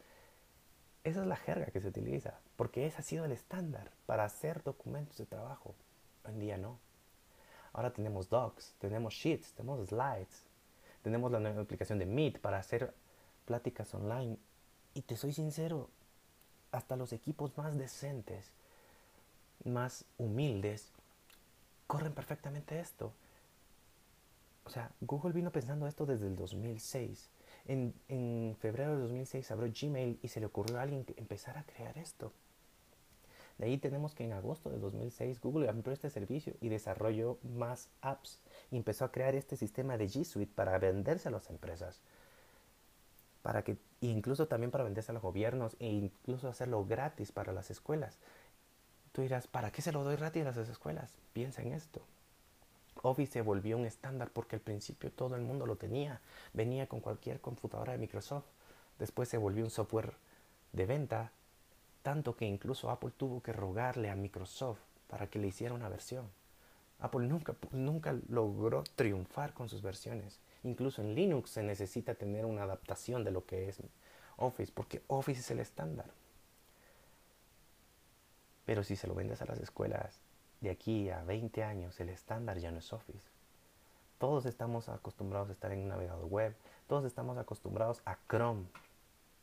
Esa 1.04 1.22
es 1.22 1.26
la 1.26 1.36
jerga 1.36 1.66
que 1.66 1.80
se 1.80 1.88
utiliza, 1.88 2.38
porque 2.56 2.86
ese 2.86 2.98
ha 2.98 3.02
sido 3.02 3.24
el 3.24 3.32
estándar 3.32 3.90
para 4.06 4.24
hacer 4.24 4.62
documentos 4.62 5.18
de 5.18 5.26
trabajo. 5.26 5.74
Hoy 6.24 6.32
en 6.32 6.40
día 6.40 6.56
no. 6.56 6.78
Ahora 7.72 7.92
tenemos 7.92 8.28
docs, 8.28 8.74
tenemos 8.78 9.14
sheets, 9.14 9.52
tenemos 9.54 9.88
slides, 9.88 10.44
tenemos 11.02 11.32
la 11.32 11.40
nueva 11.40 11.62
aplicación 11.62 11.98
de 11.98 12.06
Meet 12.06 12.38
para 12.38 12.58
hacer 12.58 12.94
pláticas 13.46 13.92
online. 13.94 14.36
Y 14.94 15.02
te 15.02 15.16
soy 15.16 15.32
sincero, 15.32 15.88
hasta 16.70 16.96
los 16.96 17.12
equipos 17.12 17.56
más 17.56 17.76
decentes, 17.76 18.52
más 19.64 20.04
humildes, 20.18 20.88
corren 21.86 22.12
perfectamente 22.12 22.78
esto. 22.78 23.12
O 24.64 24.70
sea, 24.70 24.92
Google 25.00 25.32
vino 25.32 25.50
pensando 25.50 25.88
esto 25.88 26.06
desde 26.06 26.28
el 26.28 26.36
2006. 26.36 27.28
En, 27.66 27.94
febrero 28.61 28.96
de 28.96 29.03
2006 29.03 29.51
abrió 29.51 29.72
Gmail 29.72 30.18
y 30.22 30.29
se 30.29 30.40
le 30.40 30.46
ocurrió 30.46 30.79
a 30.79 30.83
alguien 30.83 31.05
que 31.05 31.14
empezara 31.16 31.61
a 31.61 31.64
crear 31.64 31.96
esto. 31.98 32.33
De 33.59 33.66
ahí 33.66 33.79
tenemos 33.79 34.14
que 34.14 34.25
en 34.25 34.33
agosto 34.33 34.70
de 34.70 34.79
2006 34.79 35.40
Google 35.40 35.68
amplió 35.68 35.92
este 35.92 36.11
servicio 36.11 36.55
y 36.61 36.68
desarrolló 36.68 37.38
más 37.42 37.88
apps 38.01 38.40
empezó 38.70 39.05
a 39.05 39.12
crear 39.12 39.35
este 39.35 39.57
sistema 39.57 39.96
de 39.98 40.07
G 40.07 40.25
Suite 40.25 40.53
para 40.55 40.79
venderse 40.79 41.29
a 41.29 41.31
las 41.31 41.51
empresas 41.51 42.01
para 43.42 43.62
que 43.62 43.77
incluso 44.01 44.46
también 44.46 44.70
para 44.70 44.85
venderse 44.85 45.11
a 45.11 45.14
los 45.14 45.22
gobiernos 45.22 45.77
e 45.81 45.88
incluso 45.88 46.48
hacerlo 46.48 46.85
gratis 46.87 47.33
para 47.33 47.53
las 47.53 47.70
escuelas. 47.70 48.18
Tú 49.12 49.22
dirás, 49.22 49.46
¿para 49.46 49.70
qué 49.70 49.83
se 49.83 49.92
lo 49.92 50.05
doy 50.05 50.16
gratis 50.16 50.46
a 50.46 50.53
las 50.53 50.68
escuelas? 50.68 51.18
Piensa 51.33 51.62
en 51.62 51.72
esto. 51.72 52.03
Office 53.02 53.32
se 53.32 53.42
volvió 53.42 53.76
un 53.76 53.84
estándar 53.84 54.30
porque 54.32 54.56
al 54.56 54.62
principio 54.62 55.10
todo 55.10 55.34
el 55.34 55.42
mundo 55.42 55.66
lo 55.66 55.76
tenía. 55.76 56.20
Venía 56.52 56.86
con 56.86 57.00
cualquier 57.00 57.40
computadora 57.40 57.92
de 57.92 57.98
Microsoft. 57.98 58.46
Después 58.98 59.28
se 59.28 59.38
volvió 59.38 59.64
un 59.64 59.70
software 59.70 60.14
de 60.72 60.86
venta, 60.86 61.32
tanto 62.02 62.36
que 62.36 62.46
incluso 62.46 62.90
Apple 62.90 63.12
tuvo 63.16 63.42
que 63.42 63.52
rogarle 63.52 64.10
a 64.10 64.16
Microsoft 64.16 64.80
para 65.08 65.26
que 65.26 65.38
le 65.38 65.48
hiciera 65.48 65.74
una 65.74 65.88
versión. 65.88 66.30
Apple 67.00 67.26
nunca, 67.26 67.56
nunca 67.72 68.16
logró 68.28 68.84
triunfar 68.94 69.52
con 69.52 69.68
sus 69.68 69.82
versiones. 69.82 70.38
Incluso 70.62 71.02
en 71.02 71.16
Linux 71.16 71.50
se 71.50 71.64
necesita 71.64 72.14
tener 72.14 72.46
una 72.46 72.62
adaptación 72.62 73.24
de 73.24 73.32
lo 73.32 73.44
que 73.44 73.68
es 73.68 73.82
Office, 74.36 74.72
porque 74.72 75.02
Office 75.08 75.40
es 75.40 75.50
el 75.50 75.58
estándar. 75.58 76.06
Pero 78.64 78.84
si 78.84 78.94
se 78.94 79.08
lo 79.08 79.14
vendes 79.14 79.42
a 79.42 79.46
las 79.46 79.58
escuelas 79.58 80.20
de 80.62 80.70
aquí 80.70 81.11
a 81.11 81.22
20 81.25 81.62
años, 81.62 82.01
el 82.01 82.09
estándar 82.09 82.59
ya 82.59 82.70
no 82.70 82.79
es 82.79 82.90
Office. 82.92 83.29
Todos 84.18 84.46
estamos 84.46 84.88
acostumbrados 84.88 85.51
a 85.51 85.53
estar 85.53 85.70
en 85.72 85.81
un 85.81 85.88
navegador 85.88 86.25
web, 86.25 86.57
todos 86.88 87.05
estamos 87.05 87.37
acostumbrados 87.37 88.01
a 88.07 88.16
Chrome 88.31 88.64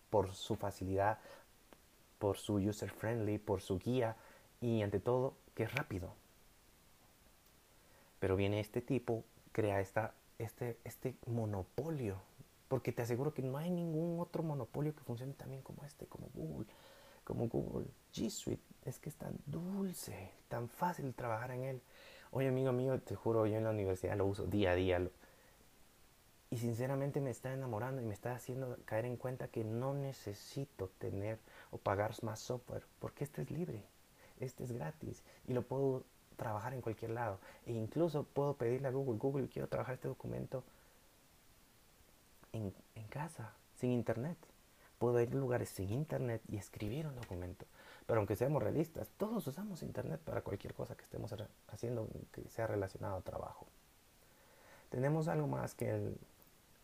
por 0.09 0.33
su 0.33 0.55
facilidad, 0.55 1.19
por 2.17 2.37
su 2.37 2.55
user 2.55 2.89
friendly, 2.89 3.37
por 3.37 3.61
su 3.61 3.77
guía 3.77 4.15
y 4.61 4.81
ante 4.81 4.99
todo 4.99 5.35
que 5.53 5.63
es 5.63 5.75
rápido. 5.75 6.13
Pero 8.19 8.35
viene 8.35 8.59
este 8.59 8.81
tipo, 8.81 9.23
crea 9.51 9.79
esta 9.79 10.13
este, 10.39 10.77
este 10.83 11.15
monopolio. 11.27 12.15
Porque 12.67 12.91
te 12.91 13.01
aseguro 13.01 13.33
que 13.33 13.41
no 13.41 13.57
hay 13.57 13.69
ningún 13.69 14.19
otro 14.19 14.41
monopolio 14.41 14.95
que 14.95 15.03
funcione 15.03 15.33
también 15.33 15.61
como 15.61 15.83
este, 15.83 16.05
como 16.05 16.29
Google, 16.33 16.67
como 17.23 17.47
Google 17.47 17.87
G 18.13 18.29
Suite. 18.29 18.63
Es 18.89 18.97
que 18.97 19.09
es 19.09 19.15
tan 19.15 19.37
dulce, 19.45 20.31
tan 20.47 20.67
fácil 20.67 21.13
trabajar 21.13 21.51
en 21.51 21.63
él. 21.63 21.81
Oye, 22.31 22.47
amigo 22.47 22.71
mío, 22.71 22.99
te 22.99 23.15
juro, 23.15 23.45
yo 23.45 23.57
en 23.57 23.63
la 23.63 23.69
universidad 23.69 24.17
lo 24.17 24.25
uso 24.25 24.47
día 24.47 24.71
a 24.71 24.75
día. 24.75 24.99
y 26.49 26.57
sinceramente 26.57 27.21
me 27.21 27.29
está 27.29 27.53
enamorando 27.53 28.01
y 28.01 28.05
me 28.05 28.15
está 28.15 28.33
haciendo 28.33 28.75
caer 28.85 29.05
en 29.05 29.15
cuenta 29.15 29.47
que 29.47 29.63
no 29.63 29.93
necesito 29.93 30.89
tener 30.97 31.37
o 31.69 31.77
pagar 31.77 32.15
más 32.23 32.39
software, 32.39 32.83
porque 32.97 33.23
este 33.23 33.43
es 33.43 33.51
libre, 33.51 33.83
este 34.39 34.63
es 34.63 34.71
gratis 34.71 35.21
y 35.47 35.53
lo 35.53 35.61
puedo 35.61 36.03
trabajar 36.35 36.73
en 36.73 36.81
cualquier 36.81 37.11
lado. 37.11 37.37
E 37.67 37.73
incluso 37.73 38.23
puedo 38.23 38.55
pedirle 38.55 38.87
a 38.87 38.91
Google, 38.91 39.19
Google, 39.19 39.49
quiero 39.49 39.67
trabajar 39.67 39.93
este 39.95 40.07
documento 40.07 40.63
en, 42.53 42.73
en 42.95 43.07
casa, 43.09 43.53
sin 43.75 43.91
internet. 43.91 44.37
Puedo 44.97 45.21
ir 45.21 45.29
a 45.29 45.35
lugares 45.35 45.69
sin 45.69 45.91
internet 45.91 46.41
y 46.47 46.57
escribir 46.57 47.05
un 47.05 47.15
documento. 47.15 47.67
Pero 48.09 48.21
aunque 48.21 48.35
seamos 48.35 48.63
realistas, 48.63 49.11
todos 49.17 49.45
usamos 49.45 49.83
internet 49.83 50.19
para 50.25 50.41
cualquier 50.41 50.73
cosa 50.73 50.95
que 50.95 51.03
estemos 51.03 51.31
haciendo 51.67 52.07
que 52.31 52.41
sea 52.49 52.65
relacionado 52.65 53.17
a 53.17 53.21
trabajo. 53.21 53.67
Tenemos 54.89 55.27
algo 55.27 55.45
más 55.45 55.75
que 55.75 55.91
el, 55.91 56.17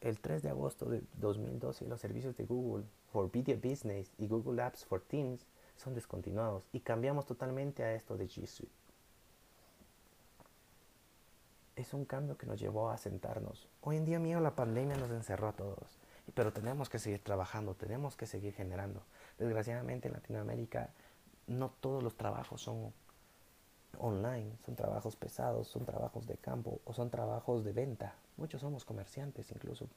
el 0.02 0.20
3 0.20 0.44
de 0.44 0.50
agosto 0.52 0.86
de 0.86 1.02
2012 1.18 1.88
los 1.88 2.00
servicios 2.00 2.38
de 2.38 2.46
Google 2.46 2.86
for 3.12 3.32
Video 3.32 3.58
Business 3.58 4.12
y 4.20 4.28
Google 4.28 4.62
Apps 4.62 4.86
for 4.86 5.02
Teams 5.02 5.48
son 5.78 5.96
descontinuados 5.96 6.68
y 6.72 6.82
cambiamos 6.82 7.26
totalmente 7.26 7.84
a 7.84 7.96
esto 7.96 8.16
de 8.18 8.28
G 8.28 8.46
Suite 8.46 8.86
es 11.76 11.94
un 11.94 12.06
cambio 12.06 12.38
que 12.38 12.46
nos 12.46 12.60
llevó 12.60 12.90
a 12.90 12.98
sentarnos. 12.98 13.68
Hoy 13.82 13.98
en 13.98 14.06
día 14.06 14.20
mío 14.20 14.40
la 14.40 14.56
pandemia 14.56 14.96
nos 14.96 15.12
encerró 15.12 15.50
a 15.50 15.54
todos, 15.54 16.00
pero 16.34 16.54
tenemos 16.54 16.90
que 16.90 17.00
seguir 17.00 17.22
trabajando, 17.22 17.74
tenemos 17.76 18.16
que 18.16 18.26
seguir 18.26 18.54
generando. 18.54 19.04
Desgraciadamente 19.38 20.08
en 20.08 20.14
Latinoamérica 20.14 20.90
no 21.48 21.70
todos 21.80 22.04
los 22.04 22.16
trabajos 22.16 22.62
son 22.62 22.94
online, 24.00 24.58
son 24.66 24.76
trabajos 24.76 25.16
pesados, 25.16 25.68
son 25.68 25.86
trabajos 25.86 26.28
de 26.28 26.38
campo 26.38 26.82
o 26.86 26.94
son 26.94 27.10
trabajos 27.10 27.64
de 27.64 27.72
venta. 27.72 28.16
Muchos 28.38 28.62
somos 28.62 28.86
comerciantes 28.86 29.52
incluso. 29.52 29.88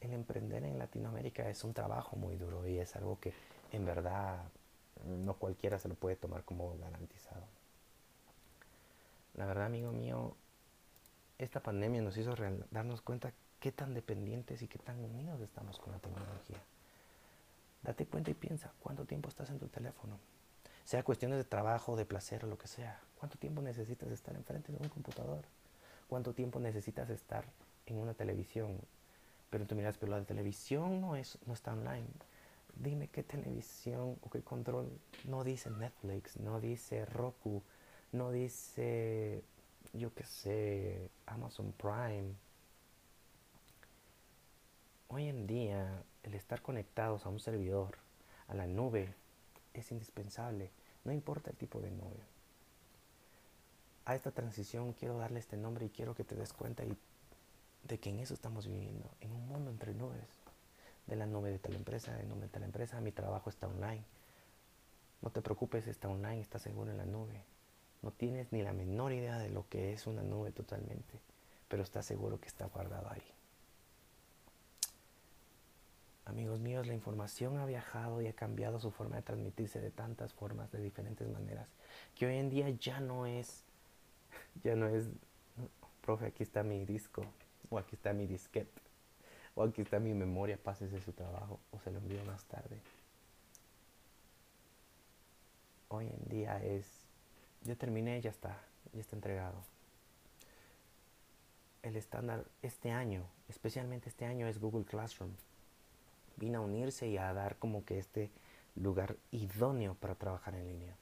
el 0.00 0.12
emprender 0.12 0.64
en 0.64 0.78
Latinoamérica 0.78 1.48
es 1.48 1.62
un 1.64 1.74
trabajo 1.74 2.16
muy 2.16 2.36
duro 2.36 2.66
y 2.66 2.78
es 2.78 2.96
algo 2.96 3.18
que 3.20 3.34
en 3.72 3.84
verdad 3.84 4.44
no 5.04 5.34
cualquiera 5.34 5.78
se 5.78 5.88
lo 5.88 5.94
puede 5.94 6.16
tomar 6.16 6.44
como 6.44 6.76
garantizado. 6.78 7.44
La 9.34 9.44
verdad, 9.44 9.66
amigo 9.66 9.92
mío, 9.92 10.34
esta 11.38 11.60
pandemia 11.60 12.00
nos 12.00 12.16
hizo 12.16 12.34
darnos 12.70 13.02
cuenta 13.02 13.32
qué 13.60 13.72
tan 13.72 13.92
dependientes 13.92 14.62
y 14.62 14.68
qué 14.68 14.78
tan 14.78 15.04
unidos 15.04 15.40
estamos 15.40 15.78
con 15.78 15.92
la 15.92 15.98
tecnología. 15.98 16.62
Date 17.82 18.06
cuenta 18.06 18.30
y 18.30 18.34
piensa, 18.34 18.72
¿cuánto 18.80 19.04
tiempo 19.04 19.28
estás 19.28 19.50
en 19.50 19.58
tu 19.58 19.68
teléfono? 19.68 20.18
Sea 20.84 21.02
cuestiones 21.02 21.38
de 21.38 21.44
trabajo, 21.44 21.96
de 21.96 22.04
placer 22.04 22.44
o 22.44 22.48
lo 22.48 22.58
que 22.58 22.68
sea. 22.68 23.00
¿Cuánto 23.18 23.38
tiempo 23.38 23.62
necesitas 23.62 24.10
estar 24.10 24.34
enfrente 24.36 24.72
de 24.72 24.78
un 24.78 24.88
computador? 24.88 25.44
¿Cuánto 26.08 26.32
tiempo 26.32 26.60
necesitas 26.60 27.10
estar 27.10 27.44
en 27.86 27.98
una 27.98 28.14
televisión 28.14 28.78
Pero 29.50 29.66
tú 29.66 29.74
miras, 29.74 29.96
pero 29.96 30.12
la 30.12 30.24
televisión 30.24 31.00
no, 31.00 31.16
es, 31.16 31.38
no 31.46 31.54
está 31.54 31.72
online. 31.72 32.06
Dime 32.74 33.08
qué 33.08 33.22
televisión 33.22 34.18
o 34.20 34.30
qué 34.30 34.42
control 34.42 34.90
no 35.24 35.44
dice 35.44 35.70
Netflix, 35.70 36.36
no 36.38 36.60
dice 36.60 37.06
Roku, 37.06 37.62
no 38.12 38.30
dice, 38.30 39.42
yo 39.92 40.12
qué 40.14 40.24
sé, 40.24 41.10
Amazon 41.26 41.72
Prime. 41.72 42.34
Hoy 45.08 45.28
en 45.28 45.46
día 45.46 46.02
el 46.26 46.34
estar 46.34 46.60
conectados 46.60 47.24
a 47.24 47.28
un 47.28 47.40
servidor, 47.40 47.96
a 48.48 48.54
la 48.54 48.66
nube, 48.66 49.14
es 49.74 49.92
indispensable, 49.92 50.70
no 51.04 51.12
importa 51.12 51.50
el 51.50 51.56
tipo 51.56 51.80
de 51.80 51.90
nube. 51.90 52.20
A 54.04 54.14
esta 54.14 54.32
transición 54.32 54.92
quiero 54.92 55.18
darle 55.18 55.38
este 55.38 55.56
nombre 55.56 55.86
y 55.86 55.90
quiero 55.90 56.14
que 56.14 56.24
te 56.24 56.34
des 56.34 56.52
cuenta 56.52 56.84
de 57.84 57.98
que 57.98 58.10
en 58.10 58.18
eso 58.18 58.34
estamos 58.34 58.66
viviendo, 58.66 59.08
en 59.20 59.32
un 59.32 59.48
mundo 59.48 59.70
entre 59.70 59.94
nubes. 59.94 60.28
De 61.06 61.14
la 61.14 61.26
nube 61.26 61.50
de 61.50 61.60
tal 61.60 61.76
empresa, 61.76 62.12
de 62.12 62.24
la 62.24 62.28
nube 62.28 62.42
de 62.42 62.48
tal 62.48 62.64
empresa, 62.64 63.00
mi 63.00 63.12
trabajo 63.12 63.48
está 63.48 63.68
online. 63.68 64.04
No 65.22 65.30
te 65.30 65.40
preocupes, 65.40 65.86
está 65.86 66.08
online, 66.08 66.40
está 66.40 66.58
seguro 66.58 66.90
en 66.90 66.98
la 66.98 67.06
nube. 67.06 67.44
No 68.02 68.10
tienes 68.10 68.52
ni 68.52 68.62
la 68.62 68.72
menor 68.72 69.12
idea 69.12 69.38
de 69.38 69.50
lo 69.50 69.68
que 69.68 69.92
es 69.92 70.06
una 70.08 70.22
nube 70.22 70.50
totalmente, 70.50 71.20
pero 71.68 71.84
estás 71.84 72.06
seguro 72.06 72.40
que 72.40 72.48
está 72.48 72.66
guardado 72.66 73.10
ahí. 73.10 73.35
Amigos 76.26 76.58
míos, 76.58 76.88
la 76.88 76.94
información 76.94 77.56
ha 77.56 77.66
viajado 77.66 78.20
y 78.20 78.26
ha 78.26 78.32
cambiado 78.32 78.80
su 78.80 78.90
forma 78.90 79.14
de 79.14 79.22
transmitirse 79.22 79.80
de 79.80 79.92
tantas 79.92 80.34
formas, 80.34 80.72
de 80.72 80.80
diferentes 80.80 81.28
maneras, 81.28 81.68
que 82.16 82.26
hoy 82.26 82.36
en 82.36 82.50
día 82.50 82.68
ya 82.70 82.98
no 82.98 83.26
es, 83.26 83.62
ya 84.64 84.74
no 84.74 84.88
es, 84.88 85.08
profe, 86.02 86.26
aquí 86.26 86.42
está 86.42 86.64
mi 86.64 86.84
disco, 86.84 87.24
o 87.70 87.78
aquí 87.78 87.94
está 87.94 88.12
mi 88.12 88.26
disquete, 88.26 88.82
o 89.54 89.62
aquí 89.62 89.82
está 89.82 90.00
mi 90.00 90.14
memoria, 90.14 90.58
pásese 90.60 91.00
su 91.00 91.12
trabajo, 91.12 91.60
o 91.70 91.78
se 91.78 91.92
lo 91.92 91.98
envío 91.98 92.24
más 92.24 92.42
tarde. 92.46 92.80
Hoy 95.88 96.08
en 96.08 96.28
día 96.28 96.60
es, 96.60 96.86
ya 97.62 97.76
terminé, 97.76 98.20
ya 98.20 98.30
está, 98.30 98.58
ya 98.92 99.00
está 99.00 99.14
entregado. 99.14 99.62
El 101.84 101.94
estándar 101.94 102.44
este 102.62 102.90
año, 102.90 103.24
especialmente 103.48 104.08
este 104.08 104.26
año, 104.26 104.48
es 104.48 104.58
Google 104.58 104.84
Classroom 104.84 105.30
vino 106.36 106.58
a 106.58 106.62
unirse 106.62 107.08
y 107.08 107.16
a 107.18 107.32
dar 107.32 107.56
como 107.56 107.84
que 107.84 107.98
este 107.98 108.30
lugar 108.74 109.16
idóneo 109.30 109.94
para 109.94 110.14
trabajar 110.14 110.54
en 110.54 110.66
línea. 110.66 110.96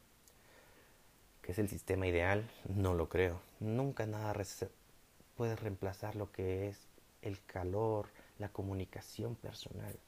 ¿Que 1.42 1.53
es 1.53 1.59
el 1.59 1.68
sistema 1.68 2.07
ideal? 2.07 2.49
No 2.68 2.94
lo 2.94 3.09
creo. 3.09 3.40
Nunca 3.61 4.07
nada 4.07 4.35
puede 5.37 5.57
reemplazar 5.57 6.16
lo 6.16 6.33
que 6.33 6.68
es 6.68 6.88
el 7.23 7.44
calor, 7.44 8.09
la 8.38 8.49
comunicación 8.49 9.35
personal. 9.35 9.99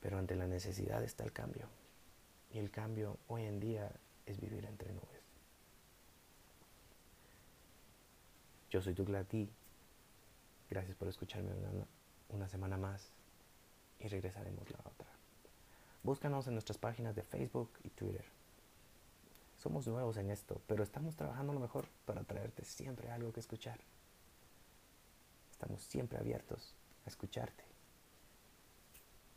Pero 0.00 0.18
ante 0.18 0.34
la 0.34 0.46
necesidad 0.46 1.02
está 1.02 1.24
el 1.24 1.32
cambio. 1.32 1.68
Y 2.52 2.58
el 2.58 2.70
cambio 2.70 3.18
hoy 3.28 3.44
en 3.44 3.60
día 3.60 3.90
es 4.26 4.40
vivir 4.40 4.66
entre 4.66 4.92
nubes. 4.92 5.22
Yo 8.70 8.82
soy 8.82 8.94
Douglas 8.94 9.28
D. 9.30 9.48
Gracias 10.68 10.96
por 10.96 11.08
escucharme 11.08 11.52
una, 11.54 11.86
una 12.28 12.48
semana 12.48 12.76
más 12.76 13.15
y 13.98 14.08
regresaremos 14.08 14.70
la 14.70 14.78
otra. 14.78 15.08
Búscanos 16.02 16.46
en 16.46 16.54
nuestras 16.54 16.78
páginas 16.78 17.14
de 17.14 17.22
Facebook 17.22 17.70
y 17.82 17.90
Twitter. 17.90 18.24
Somos 19.56 19.86
nuevos 19.88 20.16
en 20.18 20.30
esto, 20.30 20.60
pero 20.66 20.82
estamos 20.82 21.16
trabajando 21.16 21.52
lo 21.52 21.60
mejor 21.60 21.88
para 22.04 22.22
traerte 22.24 22.64
siempre 22.64 23.10
algo 23.10 23.32
que 23.32 23.40
escuchar. 23.40 23.80
Estamos 25.50 25.82
siempre 25.82 26.18
abiertos 26.18 26.74
a 27.06 27.08
escucharte. 27.08 27.64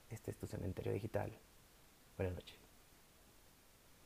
Este 0.10 0.32
es 0.32 0.38
tu 0.38 0.48
cementerio 0.48 0.92
digital. 0.92 1.32
Buenas 2.18 2.36
noches. 2.36 2.69